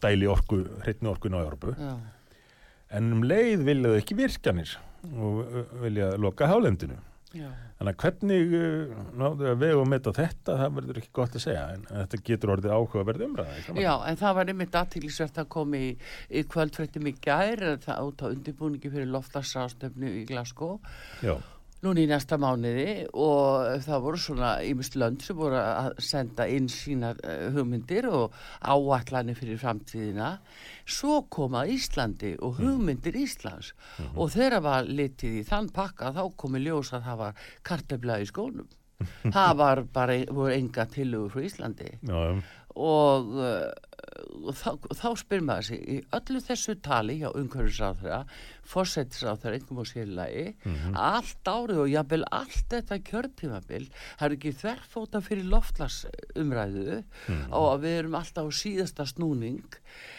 [0.02, 1.76] dæli orku, hreitni orkun á Európu
[2.92, 5.40] en um leið vilja þau ekki virkanir og
[5.82, 6.98] vilja loka hálendinu.
[7.32, 11.44] Þannig að hvernig uh, náðu að vega og metta þetta, það verður ekki gott að
[11.46, 13.78] segja en þetta getur orðið áhuga að verða umræða.
[13.80, 15.90] Já, en það var einmitt aðtílisvert að komi í,
[16.28, 20.78] í kvöldfrættum í gær, það át á undirbúningi fyrir loftarsástöfnu í Glasgow.
[21.24, 21.36] Já
[21.82, 26.68] núni í næsta mánuði og það voru svona ímest lönd sem voru að senda inn
[26.70, 30.36] sína eh, hugmyndir og áallanir fyrir framtíðina
[30.86, 32.68] svo koma Íslandi og mm.
[32.68, 34.14] hugmyndir Íslands mm -hmm.
[34.16, 38.30] og þegar var litið í þann pakka þá komi ljós að það var karteflaði í
[38.30, 38.68] skónum
[39.34, 42.42] það var bara, voru enga tilögur frá Íslandi Já,
[42.74, 43.70] og uh,
[44.56, 48.22] þá, þá spyr maður sig í öllu þessu tali hjá umhverfisráþurra
[48.72, 50.96] fórsættisráþurra, einhverjum og sérlægi mm -hmm.
[50.96, 57.52] allt árið og jábel allt þetta kjörtímabil það er ekki þverfóta fyrir loftlasumræðu mm -hmm.
[57.52, 59.78] og við erum alltaf á síðasta snúning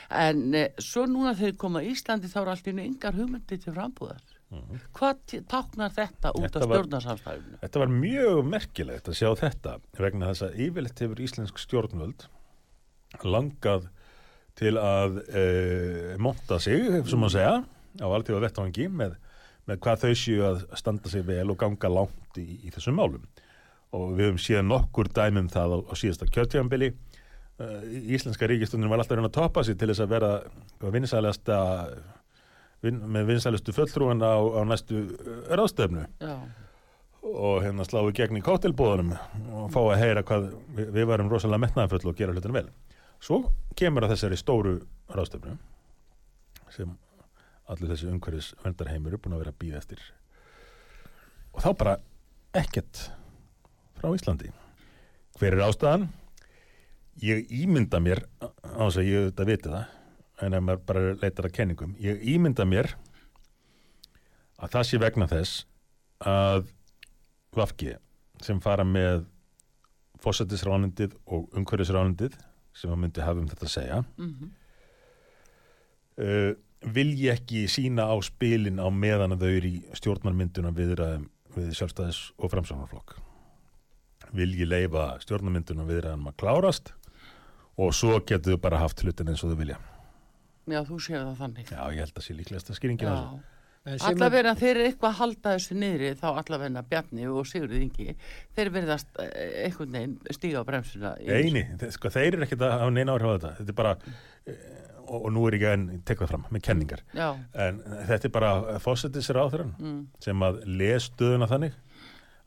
[0.09, 4.21] en eh, svo núna þegar koma Íslandi þá er allt einu yngar hugmyndi til frambúðar
[4.53, 4.79] Mm -hmm.
[4.93, 5.15] Hvað
[5.49, 7.57] táknar þetta út þetta af stjórnarsamstæðinu?
[7.61, 12.27] Þetta var mjög merkilegt að sjá þetta vegna þess að yfirleitt hefur íslensk stjórnvöld
[13.21, 13.89] langað
[14.57, 15.43] til að e,
[16.21, 17.53] monta sig, sem að segja
[18.01, 19.15] á alltíða vettvangi með,
[19.69, 23.25] með hvað þau séu að standa sig vel og ganga langt í, í þessum málum.
[23.93, 27.69] Og við höfum síðan nokkur dæmum það á, á síðasta kjörtjánbili e,
[28.15, 30.33] Íslenska ríkistunum var alltaf reyna að topa sig til þess að vera
[30.93, 31.59] vinsælæsta
[32.83, 35.05] vin, með vinsælustu fulltrúan á, á næstu
[35.49, 36.35] ráðstöfnu Já.
[37.23, 39.13] Og hérna sláðu gegn í káttilbóðunum
[39.55, 42.65] og fá að heyra hvað við, við varum rosalega metnaðanfull og gera hlutin vel
[43.23, 43.39] Svo
[43.79, 44.73] kemur að þessari stóru
[45.13, 45.55] ráðstöfnu
[46.73, 46.89] sem
[47.71, 50.01] allir þessi umhverfis vendarheimur er búin að vera að býða eftir
[51.53, 51.93] og þá bara
[52.57, 53.05] ekkert
[53.99, 54.51] frá Íslandi.
[55.39, 56.07] Hver er ástæðan?
[57.23, 61.47] Ég ímynda mér, á þess að ég auðvitað viti það en ef maður bara leitar
[61.47, 62.95] að kenningum, ég ímynda mér
[64.57, 65.65] að það sé vegna þess
[66.19, 66.71] að
[67.53, 67.93] Vafki
[68.41, 69.27] sem fara með
[70.23, 72.35] fósættisránundið og umhverfisránundið
[72.73, 74.53] sem að myndi hafa um þetta að segja mm -hmm.
[76.25, 76.53] uh,
[76.93, 81.71] vil ég ekki sína á spilin á meðan að þau eru í stjórnarmynduna viðraðum við
[81.77, 83.15] sjálfstæðis og framsáðanflokk
[84.33, 86.93] vil ég leifa stjórnarmynduna viðraðum að klárast
[87.77, 89.79] og svo getur þau bara haft hlutin eins og þau vilja
[90.63, 91.71] Já, þú séu það þannig.
[91.71, 93.52] já, ég held að sé líklegast að skýringin á þessu Já.
[93.83, 98.13] Sigmund- Allavega þeir eru eitthvað að halda þessu niðri þá allavega Bjarni og Sigurður Ingi
[98.55, 101.11] þeir verðast eh, einhvern veginn stíga á bremsuna.
[101.19, 103.93] Eini, sko, þeir eru ekkert að hafa neina áhrif á þetta þetta er bara
[104.47, 104.61] eh,
[105.03, 107.27] og, og nú er ekki enn tekvað fram með kenningar Já,
[107.65, 108.53] en þetta er bara
[108.83, 111.75] fósettisir áþurann mm, sem að les stöðuna þannig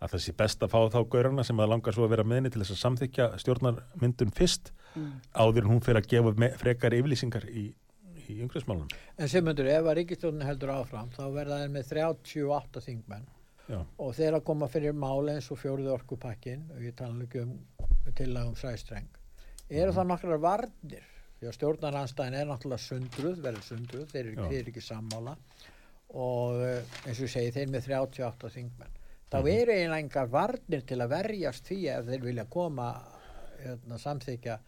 [0.01, 2.53] að það sé best að fá þá gaurana sem að langar svo að vera meðni
[2.53, 5.13] til þess að samþykja stjórnarmyndun fyrst mm.
[5.37, 7.71] áður en hún fyrir að gefa frekar yfirlýsingar í,
[8.33, 8.89] í yngresmálunum.
[9.19, 13.27] En Sigmundur, ef að ríkistjórnin heldur áfram þá verða þeir með 38 þingmenn
[13.69, 17.41] Já, og þeir að koma fyrir mál eins og fjóruðu orkupakkin og ég tala ekki
[17.43, 17.57] um
[18.15, 19.09] tillagum sæstreng
[19.69, 19.97] eru Mhm.
[19.99, 21.07] það nokkrar varnir
[21.43, 24.49] að stjórnaranstæðin er náttúrulega sundruð verður sundruð, þeir eru, Já.
[24.51, 25.37] þeir ekki sammála
[26.15, 28.95] og eh, eins og segi þeir með 38 þingmenn
[29.31, 29.49] þá Mhm.
[29.51, 33.03] eru eiginlega engar varnir til að verjast því ef þeir vilja koma
[33.63, 34.59] hérna, samþykja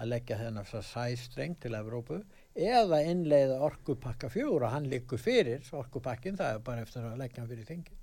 [0.00, 2.22] að leggja þennan sæstreng til Evrópu
[2.58, 7.50] eða innleiða orkupakka fjóra hann liggur fyrir orkupakkin, það er bara eftir að leggja hann
[7.52, 7.98] fyrir þingin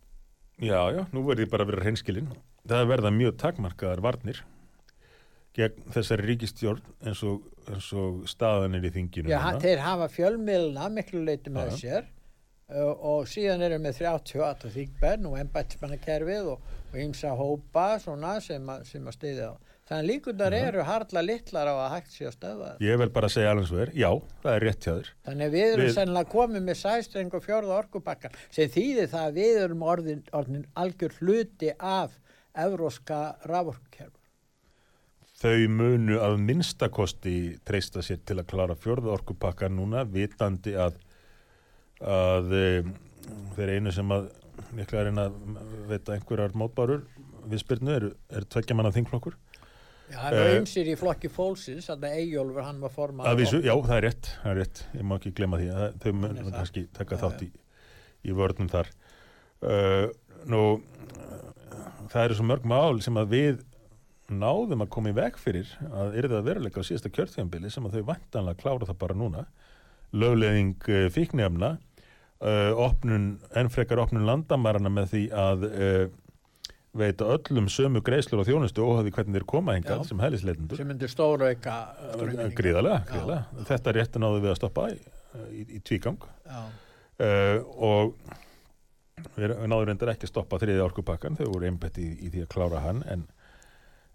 [0.63, 2.29] já, já nú verður ég bara að vera hreinskilinn.
[2.65, 4.39] Það verða mjög takmarkaðar varnir
[5.55, 9.31] gegn þessari ríkistjórn eins og, eins og staðan er í þinginu.
[9.31, 12.07] Já, hann, þeir hafa fjölmiðluna miklu leiti með Já, sér
[12.71, 16.73] uh, og síðan eru með 38 þingbenn og embættismannakerfið og,
[17.05, 19.55] ymsa hópa svona sem, að- að stiðja á.
[19.85, 20.63] Þannig líkundar Já.
[20.71, 22.79] eru harla litlar á að hægt sé að stöða það.
[22.87, 24.07] Ég vel bara segja alveg svo er, já,
[24.41, 25.09] það er rétt hjá þér.
[25.27, 29.37] Þannig við erum Við- sennilega komið með sæstreng og fjórða orkubakkar sem þýðir það að
[29.37, 32.17] við erum orðin, orðin algjör hluti af
[32.65, 34.21] evróska raforkukerfi.
[35.35, 37.35] Þau munu að minnstakosti
[37.67, 40.97] treysta sér til að klára fjörða orkupakka núna, vitandi að,
[42.01, 42.49] að
[43.53, 44.31] þeir einu sem að
[44.79, 45.35] líklega er einn að
[45.91, 47.03] veita einhverjar mótbárur
[47.51, 49.35] við spyrnu eru, eru tveggja manna þingflokkur.
[50.05, 53.39] Já, það Eh, ymsir í flokki fólksins, þannig að Eyjólfur hann var formað.
[53.65, 56.19] Já, það er rétt, það er rétt, ég má ekki glemma því að þau Hann
[56.21, 56.57] munu er það.
[56.59, 57.49] kannski taka Já, þátt í,
[58.25, 58.91] í vörnum þar.
[59.65, 60.07] Uh,
[60.45, 60.61] nú,
[62.11, 63.63] það eru svo mörg mál sem að við
[64.29, 67.97] náðum að koma í veg fyrir að yrði að veruleika á síðasta kjörþjambili sem að
[67.99, 69.43] þau vantanlega klára það bara núna
[70.13, 71.71] lögleðing uh, fíknefna
[72.45, 75.65] uh, opnun, enn frekar opnun landamarana með því að
[76.95, 80.07] veita öllum sömu greiðslur og þjónustu óhafði hvernig þeir koma hingað Já.
[80.09, 83.43] sem hælisleitundur sem myndir stóra gríðarlega, gríðarlega.
[83.67, 84.97] þetta er réttin áður við að stoppa í,
[85.51, 86.61] í, í tvígang Já.
[87.27, 88.15] uh, og
[89.35, 92.45] við, við náður reyndar ekki að stoppa þriði orkupakkan, þau voru einbætt í, í því
[92.45, 93.27] að klára hann en,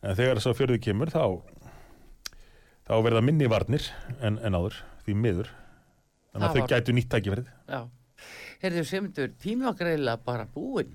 [0.01, 1.25] en þegar þess að fjörðu kemur þá
[2.89, 3.87] þá verða minni varnir
[4.19, 5.53] en, en áður því miður
[6.33, 7.53] þannig að þau gætu nýtt tækifærið.
[8.61, 10.91] Herðu Sigmundur, tíma okkar eiginlega bara búinn.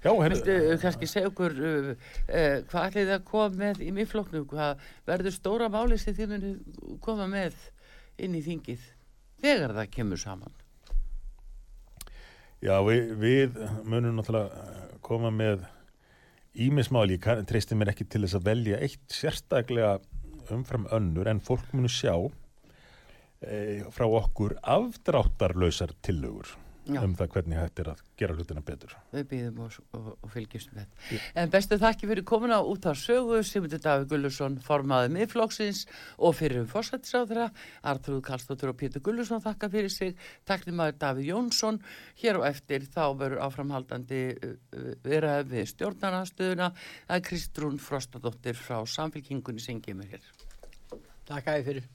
[0.00, 3.90] Já, Viltu uh, kannski segja okkur uh, uh, hvað ætlið þið að koma með í
[3.96, 4.46] miðflokknum?
[4.48, 6.52] Hvað verður stóra máli sem þið munu
[7.04, 7.58] koma með
[8.20, 8.86] inn í þingið
[9.42, 10.56] þegar það kemur saman?
[12.60, 15.66] Já, við, við munum náttúrulega koma með
[16.60, 19.98] ímismáli, ég treysti mér ekki til þess að velja eitt sérstaklega
[20.50, 22.14] umfram önnur en fólk munu sjá
[23.44, 26.50] e, frá okkur afdráttarlausar tillögur
[26.88, 27.02] Já.
[27.04, 28.94] um það hvernig hægt er að gera hlutina betur.
[29.12, 31.18] Við býðum og, og, og fylgjumst með.
[31.38, 35.84] En bestu þakki fyrir komuna út á sögu, Sigmundur Davíð Gullusson, formaði miðflokksins
[36.18, 37.50] og fyrir um fórsættisáðra,
[37.92, 40.16] Artrúð Karlsdóttur og Pétur Gullusson þakka fyrir sig,
[40.48, 41.82] takni maður Davíð Jónsson,
[42.24, 46.72] hér og eftir þá verður áframhaldandi uh, uh, vera við stjórnarnarstöðuna,
[47.12, 50.24] er Kristrún Frostadóttir frá Samfélkingunni sem gemur hér.
[51.28, 51.90] Takk að þið fyrir